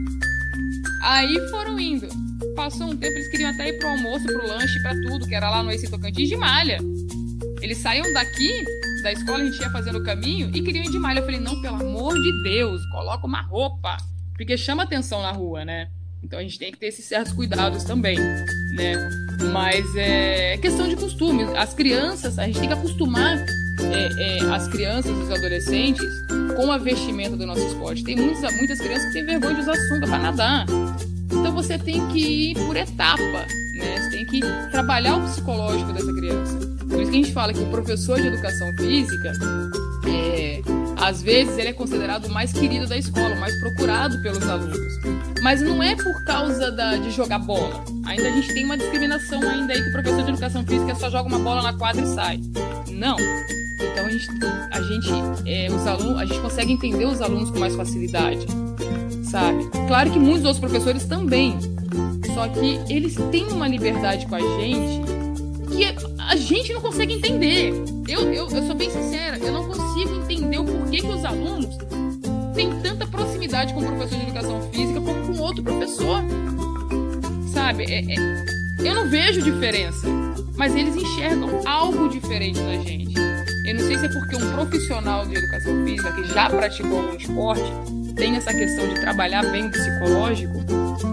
Aí 1.03 1.49
foram 1.49 1.79
indo. 1.79 2.07
Passou 2.55 2.87
um 2.87 2.97
tempo, 2.97 3.13
eles 3.13 3.29
queriam 3.29 3.51
até 3.51 3.69
ir 3.69 3.79
pro 3.79 3.89
almoço, 3.89 4.25
pro 4.25 4.47
lanche, 4.47 4.79
para 4.81 4.93
tudo, 5.01 5.27
que 5.27 5.35
era 5.35 5.49
lá 5.49 5.63
no 5.63 5.71
Esse 5.71 5.89
Tocantins 5.89 6.29
de 6.29 6.35
malha. 6.35 6.79
Eles 7.61 7.77
saíam 7.77 8.11
daqui, 8.13 8.63
da 9.03 9.11
escola, 9.11 9.43
a 9.43 9.45
gente 9.45 9.59
ia 9.59 9.69
fazendo 9.69 9.99
o 9.99 10.03
caminho 10.03 10.49
e 10.53 10.61
queriam 10.61 10.83
ir 10.83 10.91
de 10.91 10.99
malha. 10.99 11.19
Eu 11.19 11.25
falei, 11.25 11.39
não, 11.39 11.59
pelo 11.61 11.75
amor 11.75 12.13
de 12.13 12.43
Deus, 12.43 12.85
coloca 12.87 13.25
uma 13.25 13.41
roupa. 13.41 13.97
Porque 14.35 14.57
chama 14.57 14.83
atenção 14.83 15.21
na 15.21 15.31
rua, 15.31 15.65
né? 15.65 15.89
Então 16.23 16.39
a 16.39 16.41
gente 16.41 16.59
tem 16.59 16.71
que 16.71 16.77
ter 16.77 16.87
esses 16.87 17.05
certos 17.05 17.33
cuidados 17.33 17.83
também, 17.83 18.17
né? 18.17 19.09
Mas 19.51 19.85
é 19.95 20.57
questão 20.57 20.87
de 20.87 20.95
costume. 20.95 21.43
As 21.55 21.73
crianças, 21.73 22.37
a 22.37 22.45
gente 22.45 22.59
tem 22.59 22.67
que 22.67 22.73
acostumar 22.73 23.43
é, 23.93 24.37
é, 24.37 24.41
as 24.53 24.67
crianças 24.67 25.11
os 25.11 25.31
adolescentes 25.31 26.05
com 26.55 26.71
a 26.71 26.77
vestimenta 26.77 27.35
do 27.35 27.45
nosso 27.45 27.65
esporte. 27.65 28.03
Tem 28.03 28.15
muitas, 28.15 28.55
muitas 28.55 28.79
crianças 28.79 29.05
que 29.07 29.13
têm 29.13 29.25
vergonha 29.25 29.55
de 29.55 29.61
usar 29.61 29.75
sunga 29.87 30.07
para 30.07 30.19
nadar. 30.19 30.65
Então 31.31 31.51
você 31.51 31.77
tem 31.77 32.07
que 32.07 32.51
ir 32.51 32.55
por 32.65 32.75
etapa, 32.75 33.21
né? 33.21 33.97
Você 34.01 34.09
tem 34.11 34.25
que 34.25 34.41
trabalhar 34.71 35.17
o 35.17 35.23
psicológico 35.23 35.93
dessa 35.93 36.13
criança. 36.13 36.57
Por 36.89 37.01
isso 37.01 37.11
que 37.11 37.17
a 37.17 37.21
gente 37.21 37.33
fala 37.33 37.53
que 37.53 37.59
o 37.59 37.67
professor 37.67 38.19
de 38.19 38.27
educação 38.27 38.73
física, 38.77 39.33
é, 40.07 40.61
às 40.97 41.21
vezes, 41.21 41.57
ele 41.57 41.69
é 41.69 41.73
considerado 41.73 42.25
o 42.25 42.31
mais 42.31 42.51
querido 42.51 42.87
da 42.87 42.97
escola, 42.97 43.35
o 43.35 43.39
mais 43.39 43.57
procurado 43.59 44.21
pelos 44.21 44.47
alunos. 44.47 44.93
Mas 45.43 45.61
não 45.61 45.83
é 45.83 45.95
por 45.95 46.25
causa 46.25 46.71
da, 46.71 46.95
de 46.95 47.11
jogar 47.11 47.39
bola. 47.39 47.83
Ainda 48.05 48.29
a 48.29 48.31
gente 48.31 48.53
tem 48.53 48.65
uma 48.65 48.77
discriminação 48.77 49.41
ainda 49.41 49.73
aí 49.73 49.81
que 49.81 49.89
o 49.89 49.91
professor 49.91 50.23
de 50.23 50.29
educação 50.31 50.65
física 50.65 50.95
só 50.95 51.09
joga 51.09 51.27
uma 51.27 51.39
bola 51.39 51.61
na 51.61 51.73
quadra 51.73 52.01
e 52.01 52.07
sai. 52.07 52.39
Não. 52.89 53.17
Então 53.79 54.05
a 54.05 54.09
gente, 54.09 54.27
a 54.71 54.81
gente, 54.81 55.49
é, 55.49 55.67
os 55.71 55.85
alunos, 55.85 56.21
a 56.21 56.25
gente 56.25 56.39
consegue 56.39 56.73
entender 56.73 57.05
os 57.05 57.21
alunos 57.21 57.51
com 57.51 57.59
mais 57.59 57.75
facilidade, 57.75 58.45
sabe? 59.23 59.69
Claro 59.87 60.11
que 60.11 60.19
muitos 60.19 60.43
outros 60.43 60.59
professores 60.59 61.05
também, 61.05 61.57
só 62.33 62.47
que 62.47 62.79
eles 62.91 63.15
têm 63.31 63.47
uma 63.47 63.67
liberdade 63.67 64.25
com 64.25 64.35
a 64.35 64.39
gente 64.39 65.01
que 65.67 65.85
a 66.19 66.35
gente 66.35 66.73
não 66.73 66.81
consegue 66.81 67.13
entender. 67.13 67.71
Eu, 68.07 68.33
eu, 68.33 68.47
eu 68.49 68.63
sou 68.63 68.75
bem 68.75 68.89
sincera, 68.89 69.37
eu 69.37 69.51
não 69.51 69.67
consigo 69.67 70.15
entender 70.15 70.57
o 70.57 70.65
porquê 70.65 70.97
que 70.97 71.07
os 71.07 71.23
alunos 71.23 71.77
têm 72.55 72.71
tanta 72.81 73.05
proximidade 73.05 73.73
com 73.73 73.81
o 73.81 73.85
professor 73.85 74.17
de 74.17 74.23
educação 74.23 74.61
física 74.71 74.99
como 74.99 75.27
com 75.27 75.41
outro 75.41 75.63
professor. 75.63 76.23
Sabe? 77.53 77.83
É, 77.85 77.99
é, 77.99 78.45
eu 78.83 78.95
não 78.95 79.09
vejo 79.09 79.41
diferença, 79.41 80.07
mas 80.55 80.75
eles 80.75 80.95
enxergam 80.95 81.61
algo 81.65 82.09
diferente 82.09 82.59
na 82.59 82.75
gente. 82.77 83.26
Eu 83.67 83.75
não 83.75 83.81
sei 83.81 83.97
se 83.97 84.05
é 84.05 84.09
porque 84.09 84.35
um 84.37 84.51
profissional 84.53 85.25
de 85.25 85.35
educação 85.35 85.83
física 85.83 86.09
que 86.13 86.23
já 86.23 86.49
praticou 86.49 87.01
algum 87.01 87.17
esporte 87.17 87.69
tem 88.15 88.33
essa 88.37 88.53
questão 88.53 88.87
de 88.87 88.95
trabalhar 89.01 89.43
bem 89.51 89.67
o 89.67 89.69
psicológico, 89.69 90.63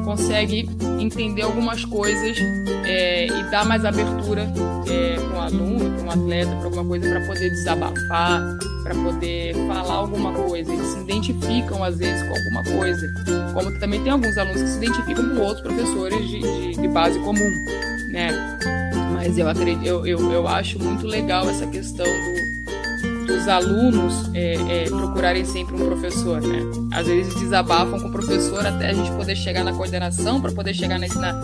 consegue 0.05 0.71
entender 1.01 1.43
algumas 1.43 1.85
coisas 1.85 2.39
é, 2.85 3.27
e 3.27 3.43
dar 3.51 3.65
mais 3.65 3.85
abertura 3.85 4.49
é, 4.89 5.17
para 5.17 5.37
um 5.37 5.41
aluno, 5.41 5.91
para 5.97 6.05
um 6.05 6.11
atleta, 6.11 6.51
para 6.55 6.65
alguma 6.65 6.85
coisa, 6.85 7.11
para 7.11 7.27
poder 7.27 7.51
desabafar, 7.51 8.59
para 8.85 8.95
poder 8.95 9.55
falar 9.67 9.95
alguma 9.95 10.33
coisa. 10.33 10.73
Eles 10.73 10.87
se 10.87 11.01
identificam 11.01 11.83
às 11.83 11.99
vezes 11.99 12.23
com 12.23 12.37
alguma 12.37 12.63
coisa. 12.63 13.15
Como 13.53 13.79
também 13.81 14.01
tem 14.05 14.13
alguns 14.13 14.39
alunos 14.39 14.63
que 14.63 14.69
se 14.69 14.77
identificam 14.77 15.29
com 15.29 15.41
outros 15.43 15.61
professores 15.61 16.29
de, 16.29 16.41
de, 16.41 16.81
de 16.81 16.89
base 16.89 17.19
comum, 17.19 17.51
né? 18.13 18.31
Mas 19.13 19.37
eu 19.39 19.49
acredito, 19.49 19.85
eu, 19.85 20.07
eu, 20.07 20.33
eu 20.33 20.47
acho 20.47 20.79
muito 20.79 21.07
legal 21.07 21.49
essa 21.49 21.67
questão 21.67 22.05
do, 22.05 22.44
dos 23.25 23.49
alunos 23.49 24.31
é, 24.35 24.55
é, 24.55 24.85
procurarem 24.89 25.45
sempre 25.45 25.75
um 25.75 25.87
professor, 25.87 26.41
né? 26.41 26.61
Às 26.93 27.07
vezes 27.07 27.35
desabafam 27.35 28.01
com 28.01 28.09
o 28.09 28.13
professor 28.13 28.67
até 28.67 28.91
a 28.91 28.93
gente 28.93 29.11
poder 29.13 29.37
chegar 29.37 29.65
na 29.65 29.73
coordenação, 29.73 30.41
para 30.41 30.53
poder 30.53 30.75
chegar 30.75 30.99
na, 30.99 31.07
na, 31.09 31.43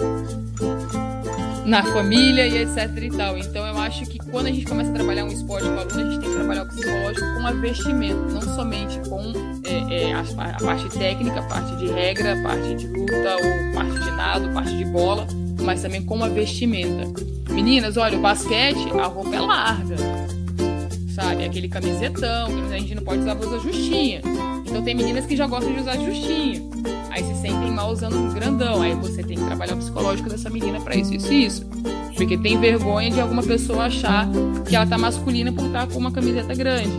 na 1.65 1.83
família 1.85 2.47
e 2.47 2.63
etc 2.63 2.91
e 3.03 3.11
tal. 3.11 3.39
Então 3.39 3.67
eu 3.67 3.79
acho 3.79 4.05
que 4.07 4.19
quando 4.19 4.47
a 4.47 4.51
gente 4.51 4.67
começa 4.67 4.91
a 4.91 4.95
trabalhar 4.95 5.25
um 5.25 5.29
esporte 5.29 5.69
com 5.69 5.79
aluno, 5.79 6.01
a 6.01 6.11
gente 6.11 6.21
tem 6.21 6.31
que 6.31 6.37
trabalhar 6.37 6.63
o 6.63 6.67
psicológico 6.67 7.35
com 7.35 7.47
a 7.47 7.53
vestimenta, 7.53 8.33
não 8.33 8.43
somente 8.43 9.01
com 9.09 9.33
é, 9.65 10.03
é, 10.03 10.13
a, 10.13 10.21
a, 10.21 10.59
parte 10.59 10.89
técnica, 10.99 11.41
a 11.41 11.43
parte 11.43 11.77
de 11.77 11.87
regra, 11.87 12.33
a 12.33 12.43
parte 12.43 12.75
de 12.75 12.87
luta, 12.87 13.37
ou 13.37 13.75
parte 13.75 14.01
de 14.01 14.11
nado, 14.11 14.49
parte 14.51 14.77
de 14.77 14.85
bola, 14.87 15.27
mas 15.63 15.83
também 15.83 16.03
com 16.03 16.23
a 16.23 16.29
vestimenta. 16.29 17.09
Meninas, 17.51 17.97
olha, 17.97 18.17
o 18.17 18.21
basquete, 18.21 18.91
a 18.99 19.07
roupa 19.07 19.35
é 19.35 19.41
larga, 19.41 19.97
sabe? 21.21 21.45
Aquele 21.45 21.69
camisetão, 21.69 22.49
a 22.71 22.79
gente 22.79 22.95
não 22.95 23.03
pode 23.03 23.21
usar 23.21 23.35
blusa 23.35 23.59
justinha. 23.59 24.23
Então 24.67 24.83
tem 24.83 24.95
meninas 24.95 25.27
que 25.27 25.37
já 25.37 25.47
gostam 25.47 25.73
de 25.73 25.81
usar 25.81 25.97
justinha 25.97 26.71
aí 27.11 27.25
se 27.25 27.35
sentem 27.35 27.71
mal 27.71 27.93
usando 27.93 28.17
um 28.17 28.33
grandão. 28.33 28.81
Aí 28.81 28.95
você 28.95 29.23
tem 29.23 29.37
que 29.37 29.45
trabalhar 29.45 29.75
o 29.75 29.79
psicológico 29.79 30.29
dessa 30.29 30.49
menina 30.49 30.81
para 30.81 30.97
isso, 30.97 31.15
isso 31.15 31.33
e 31.33 31.45
isso. 31.45 31.67
Porque 32.17 32.37
tem 32.39 32.59
vergonha 32.59 33.11
de 33.11 33.21
alguma 33.21 33.43
pessoa 33.43 33.85
achar 33.85 34.29
que 34.67 34.75
ela 34.75 34.87
tá 34.87 34.97
masculina 34.97 35.53
por 35.53 35.67
estar 35.67 35.87
com 35.87 35.99
uma 35.99 36.13
camiseta 36.13 36.55
grande. 36.55 36.93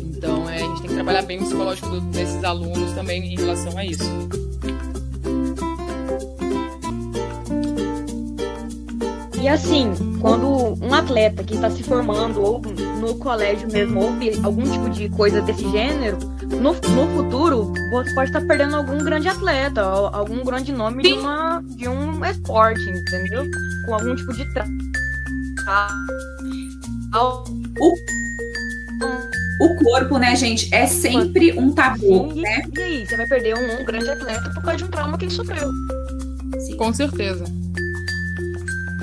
Então 0.00 0.48
é, 0.48 0.56
a 0.56 0.66
gente 0.66 0.80
tem 0.80 0.88
que 0.88 0.94
trabalhar 0.94 1.22
bem 1.22 1.38
o 1.38 1.42
psicológico 1.42 1.88
do, 1.88 2.00
desses 2.12 2.42
alunos 2.44 2.92
também 2.92 3.32
em 3.32 3.36
relação 3.36 3.76
a 3.76 3.84
isso. 3.84 4.04
E 9.40 9.48
assim, 9.48 9.92
quando 10.20 10.74
um 10.82 10.94
atleta 10.94 11.44
que 11.44 11.54
está 11.54 11.70
se 11.70 11.82
formando, 11.82 12.42
ou 12.42 12.60
no 13.00 13.14
colégio 13.16 13.70
mesmo, 13.70 14.00
ouve 14.00 14.40
algum 14.42 14.62
tipo 14.62 14.88
de 14.90 15.08
coisa 15.10 15.40
desse 15.42 15.68
gênero, 15.70 16.18
no, 16.42 16.72
no 16.72 17.14
futuro 17.14 17.72
você 17.90 18.14
pode 18.14 18.30
estar 18.30 18.40
perdendo 18.46 18.76
algum 18.76 18.98
grande 18.98 19.28
atleta, 19.28 19.82
algum 19.82 20.42
grande 20.42 20.72
nome 20.72 21.02
de, 21.02 21.12
uma, 21.12 21.62
de 21.76 21.88
um 21.88 22.24
esporte, 22.24 22.82
entendeu? 22.88 23.44
Com 23.86 23.94
algum 23.94 24.16
tipo 24.16 24.32
de 24.32 24.52
tra... 24.54 24.66
o, 27.14 27.44
o 29.60 29.84
corpo, 29.84 30.18
né, 30.18 30.34
gente, 30.34 30.74
é 30.74 30.86
sempre 30.86 31.52
um 31.58 31.72
tabu, 31.72 32.32
Sim, 32.32 32.40
né? 32.40 32.62
E 32.76 32.82
aí, 32.82 33.06
você 33.06 33.16
vai 33.16 33.26
perder 33.26 33.54
um, 33.54 33.80
um 33.80 33.84
grande 33.84 34.08
atleta 34.08 34.50
por 34.54 34.62
causa 34.62 34.78
de 34.78 34.84
um 34.84 34.88
trauma 34.88 35.18
que 35.18 35.26
ele 35.26 35.32
sofreu. 35.32 35.70
Sim. 36.66 36.76
Com 36.76 36.92
certeza 36.92 37.44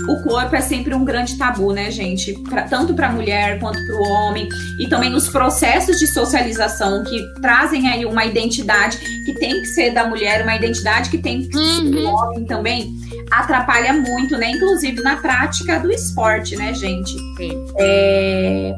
o 0.08 0.24
corpo 0.24 0.56
é 0.56 0.62
sempre 0.62 0.94
um 0.94 1.06
grande 1.06 1.38
tabu, 1.38 1.72
né, 1.72 1.92
gente? 1.92 2.34
Pra, 2.50 2.64
tanto 2.64 2.94
para 2.94 3.08
a 3.08 3.12
mulher 3.12 3.60
quanto 3.60 3.80
para 3.86 3.96
o 3.96 4.04
homem. 4.04 4.50
E 4.80 4.88
também 4.88 5.10
nos 5.10 5.30
processos 5.30 6.00
de 6.00 6.08
socialização 6.08 7.04
que 7.04 7.22
trazem 7.42 7.88
aí 7.88 8.06
uma 8.06 8.26
identidade 8.26 8.98
que 8.98 9.34
tem 9.36 9.62
que 9.62 9.68
ser 9.68 9.92
da 9.92 10.08
mulher, 10.08 10.44
uma 10.44 10.56
identidade 10.56 11.10
que 11.10 11.18
tem 11.18 11.48
que 11.48 11.56
ser 11.56 11.90
do 11.90 12.00
uhum. 12.00 12.14
homem 12.14 12.46
também. 12.46 12.92
Atrapalha 13.32 13.94
muito, 13.94 14.38
né? 14.38 14.52
Inclusive 14.52 15.02
na 15.02 15.18
prática 15.18 15.80
do 15.80 15.92
esporte, 15.92 16.56
né, 16.56 16.74
gente? 16.74 17.12
Sim. 17.38 17.66
É 17.78 18.76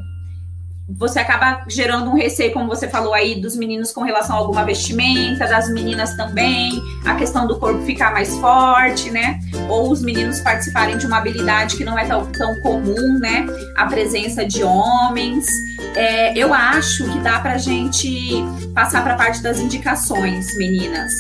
você 0.88 1.20
acaba 1.20 1.64
gerando 1.68 2.12
um 2.12 2.16
receio, 2.16 2.54
como 2.54 2.68
você 2.68 2.88
falou 2.88 3.14
aí, 3.14 3.42
dos 3.42 3.56
meninos 3.56 3.92
com 3.92 4.04
relação 4.04 4.36
a 4.36 4.40
alguma 4.40 4.64
vestimenta, 4.64 5.48
das 5.48 5.68
meninas 5.72 6.16
também, 6.16 6.80
a 7.04 7.16
questão 7.16 7.48
do 7.48 7.58
corpo 7.58 7.82
ficar 7.82 8.14
mais 8.14 8.36
forte, 8.38 9.10
né? 9.10 9.40
Ou 9.68 9.92
os 9.92 10.02
meninos 10.02 10.40
participarem 10.42 10.98
de 10.98 11.08
uma 11.08 11.18
habilidade 11.18 11.76
que 11.76 11.84
não 11.84 11.98
é 11.98 12.06
tão, 12.06 12.32
tão 12.32 12.62
comum, 12.62 13.20
né? 13.20 13.48
A 13.76 13.88
presença 13.88 14.46
de 14.46 14.64
homens. 14.64 15.48
É, 15.96 16.38
eu 16.38 16.54
acho 16.54 17.04
que 17.12 17.20
dá 17.20 17.40
pra 17.40 17.58
gente 17.58 18.44
passar 18.74 19.04
pra 19.04 19.16
parte 19.16 19.42
das 19.42 19.60
indicações, 19.60 20.56
meninas. 20.58 21.12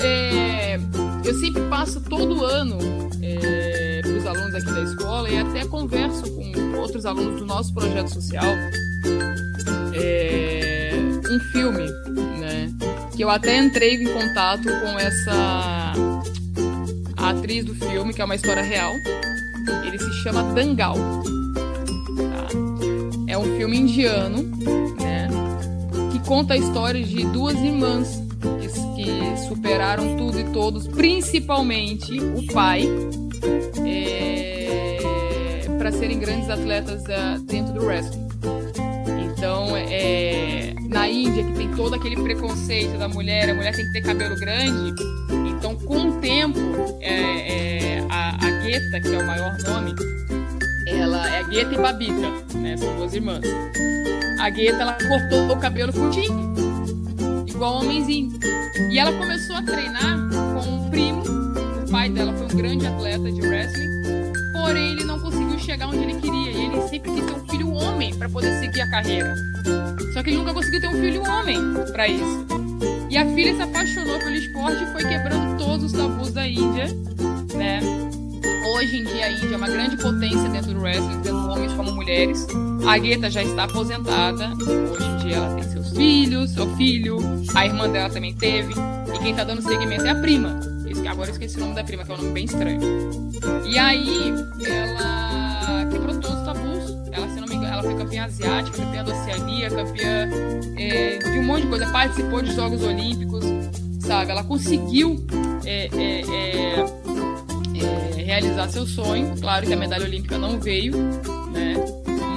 É, 0.00 0.78
eu 1.22 1.34
sempre 1.38 1.62
passo 1.68 2.00
todo 2.00 2.44
ano 2.44 2.78
é, 3.20 4.00
para 4.02 4.12
os 4.12 4.26
alunos 4.26 4.54
aqui 4.54 4.72
da 4.72 4.82
escola 4.82 5.28
e 5.28 5.38
até 5.38 5.66
converso 5.66 6.22
com 6.32 6.78
outros 6.78 7.04
alunos 7.04 7.38
do 7.38 7.46
nosso 7.46 7.74
projeto 7.74 8.08
social 8.08 8.46
é, 9.94 10.92
um 11.30 11.40
filme, 11.52 11.86
né? 12.38 12.72
Que 13.16 13.22
eu 13.24 13.30
até 13.30 13.58
entrei 13.58 13.94
em 13.94 14.04
contato 14.04 14.64
com 14.64 14.98
essa 14.98 15.92
atriz 17.16 17.64
do 17.64 17.74
filme, 17.74 18.12
que 18.12 18.20
é 18.20 18.24
uma 18.24 18.34
história 18.34 18.62
real. 18.62 18.92
Ele 19.86 19.98
se 19.98 20.12
chama 20.22 20.42
Dangal. 20.54 20.96
Tá? 20.96 22.48
É 23.28 23.38
um 23.38 23.56
filme 23.56 23.78
indiano, 23.78 24.42
né? 25.00 25.28
Que 26.10 26.18
conta 26.20 26.54
a 26.54 26.56
história 26.56 27.02
de 27.02 27.24
duas 27.26 27.54
irmãs 27.54 28.22
que, 28.60 28.68
que 28.96 29.48
superaram 29.48 30.16
tudo 30.16 30.38
e 30.40 30.44
todos, 30.52 30.86
principalmente 30.88 32.18
o 32.18 32.46
pai, 32.52 32.82
é, 33.86 34.98
para 35.78 35.92
serem 35.92 36.18
grandes 36.18 36.48
atletas 36.48 37.02
da, 37.04 37.38
dentro 37.38 37.72
do 37.74 37.84
wrestling. 37.84 38.31
Então, 39.20 39.76
é, 39.76 40.74
na 40.88 41.08
Índia, 41.08 41.44
que 41.44 41.52
tem 41.52 41.68
todo 41.74 41.94
aquele 41.94 42.16
preconceito 42.16 42.98
da 42.98 43.08
mulher, 43.08 43.50
a 43.50 43.54
mulher 43.54 43.74
tem 43.74 43.84
que 43.86 43.92
ter 43.92 44.02
cabelo 44.02 44.36
grande. 44.36 44.94
Então, 45.48 45.76
com 45.76 46.08
o 46.08 46.20
tempo, 46.20 46.58
é, 47.00 47.98
é, 47.98 48.06
a, 48.08 48.46
a 48.46 48.50
Gueta, 48.62 49.00
que 49.00 49.14
é 49.14 49.18
o 49.18 49.26
maior 49.26 49.56
nome, 49.66 49.94
ela 50.86 51.28
é 51.28 51.40
a 51.40 51.42
Gueta 51.42 51.74
e 51.74 51.78
Babita, 51.78 52.58
né? 52.58 52.76
São 52.76 52.94
duas 52.96 53.14
irmãs. 53.14 53.44
A 54.40 54.50
Gueta, 54.50 54.82
ela 54.82 54.92
cortou 54.94 55.56
o 55.56 55.60
cabelo 55.60 55.92
curtinho, 55.92 56.54
igual 57.46 57.80
homenzinho. 57.80 58.38
E 58.90 58.98
ela 58.98 59.12
começou 59.12 59.56
a 59.56 59.62
treinar 59.62 60.18
com 60.30 60.68
um 60.68 60.90
primo. 60.90 61.22
O 61.22 61.90
pai 61.90 62.10
dela 62.10 62.32
foi 62.32 62.46
um 62.46 62.56
grande 62.56 62.86
atleta 62.86 63.30
de 63.30 63.40
wrestling, 63.40 64.02
porém 64.52 64.92
ele 64.92 65.01
chegar 65.62 65.88
onde 65.88 65.98
ele 65.98 66.20
queria. 66.20 66.50
E 66.50 66.64
ele 66.66 66.82
sempre 66.88 67.12
quis 67.12 67.24
ter 67.24 67.32
um 67.32 67.48
filho 67.48 67.72
homem 67.72 68.14
para 68.14 68.28
poder 68.28 68.58
seguir 68.60 68.80
a 68.82 68.90
carreira. 68.90 69.34
Só 70.12 70.22
que 70.22 70.30
ele 70.30 70.38
nunca 70.38 70.52
conseguiu 70.52 70.80
ter 70.80 70.88
um 70.88 71.00
filho 71.00 71.22
homem 71.22 71.58
para 71.92 72.08
isso. 72.08 72.46
E 73.08 73.16
a 73.16 73.26
filha 73.34 73.54
se 73.54 73.62
apaixonou 73.62 74.18
pelo 74.18 74.34
esporte 74.34 74.82
e 74.82 74.86
foi 74.86 75.04
quebrando 75.04 75.58
todos 75.58 75.84
os 75.86 75.92
tabus 75.92 76.32
da 76.32 76.46
Índia, 76.46 76.86
né? 77.54 77.80
Hoje 78.74 78.98
em 78.98 79.04
dia 79.04 79.26
a 79.26 79.30
Índia 79.30 79.54
é 79.54 79.56
uma 79.56 79.68
grande 79.68 79.96
potência 79.96 80.48
dentro 80.48 80.72
do 80.72 80.80
wrestling, 80.80 81.20
tanto 81.22 81.50
homens 81.50 81.72
como 81.74 81.92
mulheres. 81.92 82.46
A 82.86 82.98
Guetta 82.98 83.30
já 83.30 83.42
está 83.42 83.64
aposentada. 83.64 84.52
Hoje 84.90 85.06
em 85.06 85.16
dia 85.18 85.36
ela 85.36 85.54
tem 85.54 85.64
seus 85.64 85.90
filhos, 85.90 86.52
seu 86.52 86.66
filho, 86.76 87.18
a 87.54 87.66
irmã 87.66 87.88
dela 87.88 88.08
também 88.08 88.34
teve. 88.34 88.72
E 88.72 89.18
quem 89.18 89.30
está 89.32 89.44
dando 89.44 89.62
seguimento 89.62 90.04
é 90.04 90.10
a 90.10 90.14
prima. 90.14 90.58
Agora 91.08 91.28
eu 91.28 91.32
esqueci 91.32 91.58
o 91.58 91.60
nome 91.60 91.74
da 91.74 91.84
prima, 91.84 92.04
que 92.04 92.12
é 92.12 92.14
um 92.14 92.18
nome 92.18 92.32
bem 92.32 92.44
estranho. 92.46 92.80
E 93.66 93.78
aí 93.78 94.32
ela 94.64 95.41
quebrou 95.90 96.20
todos 96.20 96.38
os 96.38 96.44
tabus. 96.44 96.96
Ela, 97.12 97.28
se 97.28 97.40
não 97.40 97.48
me 97.48 97.54
engano, 97.54 97.72
ela 97.72 97.82
foi 97.82 97.94
campeã 97.94 98.24
asiática, 98.24 98.76
campeã 98.78 99.04
da 99.04 99.12
Oceania, 99.12 99.70
campeã 99.70 100.28
é, 100.76 101.18
de 101.18 101.38
um 101.38 101.44
monte 101.44 101.62
de 101.62 101.68
coisa. 101.68 101.90
Participou 101.90 102.42
de 102.42 102.54
Jogos 102.54 102.82
Olímpicos, 102.82 103.44
sabe? 104.00 104.30
Ela 104.30 104.44
conseguiu 104.44 105.24
é, 105.64 105.88
é, 105.92 106.20
é 106.20 107.02
é, 107.82 108.22
realizar 108.22 108.68
seu 108.68 108.86
sonho. 108.86 109.34
Claro 109.40 109.66
que 109.66 109.72
a 109.72 109.76
medalha 109.76 110.04
olímpica 110.04 110.38
não 110.38 110.58
veio, 110.58 110.96
né? 111.52 111.74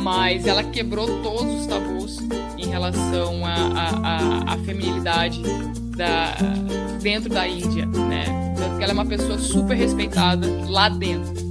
Mas 0.04 0.46
ela 0.46 0.64
quebrou 0.64 1.08
todos 1.22 1.62
os 1.62 1.68
tabus 1.68 2.20
em 2.58 2.68
relação 2.68 3.42
à 3.46 4.58
feminilidade 4.66 5.42
da, 5.96 6.36
dentro 7.02 7.30
da 7.30 7.48
Índia, 7.48 7.86
né? 7.86 8.26
Tanto 8.58 8.78
que 8.78 8.84
ela 8.84 8.92
é 8.92 8.94
uma 8.94 9.06
pessoa 9.06 9.38
super 9.40 9.76
respeitada 9.76 10.48
lá 10.68 10.90
dentro. 10.90 11.45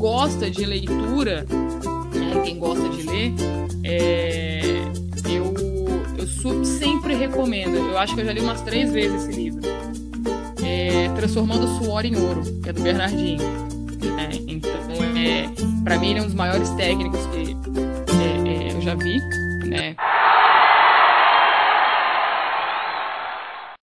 Gosta 0.00 0.50
de 0.50 0.64
leitura, 0.64 1.44
né, 2.14 2.40
quem 2.42 2.58
gosta 2.58 2.88
de 2.88 3.02
ler, 3.02 3.34
é, 3.84 4.60
eu, 5.28 5.54
eu 6.16 6.64
sempre 6.64 7.14
recomendo. 7.14 7.76
Eu 7.76 7.98
acho 7.98 8.14
que 8.14 8.22
eu 8.22 8.24
já 8.24 8.32
li 8.32 8.40
umas 8.40 8.62
três 8.62 8.90
vezes 8.90 9.24
esse 9.24 9.38
livro. 9.38 9.60
É, 10.64 11.10
Transformando 11.14 11.68
Suor 11.76 12.06
em 12.06 12.16
Ouro, 12.16 12.40
que 12.62 12.70
é 12.70 12.72
do 12.72 12.80
Bernardinho. 12.80 13.42
É, 14.18 14.36
então, 14.48 14.70
é, 15.18 15.50
para 15.84 15.98
mim, 15.98 16.12
ele 16.12 16.20
é 16.20 16.22
um 16.22 16.26
dos 16.26 16.34
maiores 16.34 16.70
técnicos 16.70 17.20
que 17.26 17.54
é, 18.16 18.68
é, 18.68 18.72
eu 18.72 18.80
já 18.80 18.94
vi. 18.94 19.18
Né? 19.68 19.94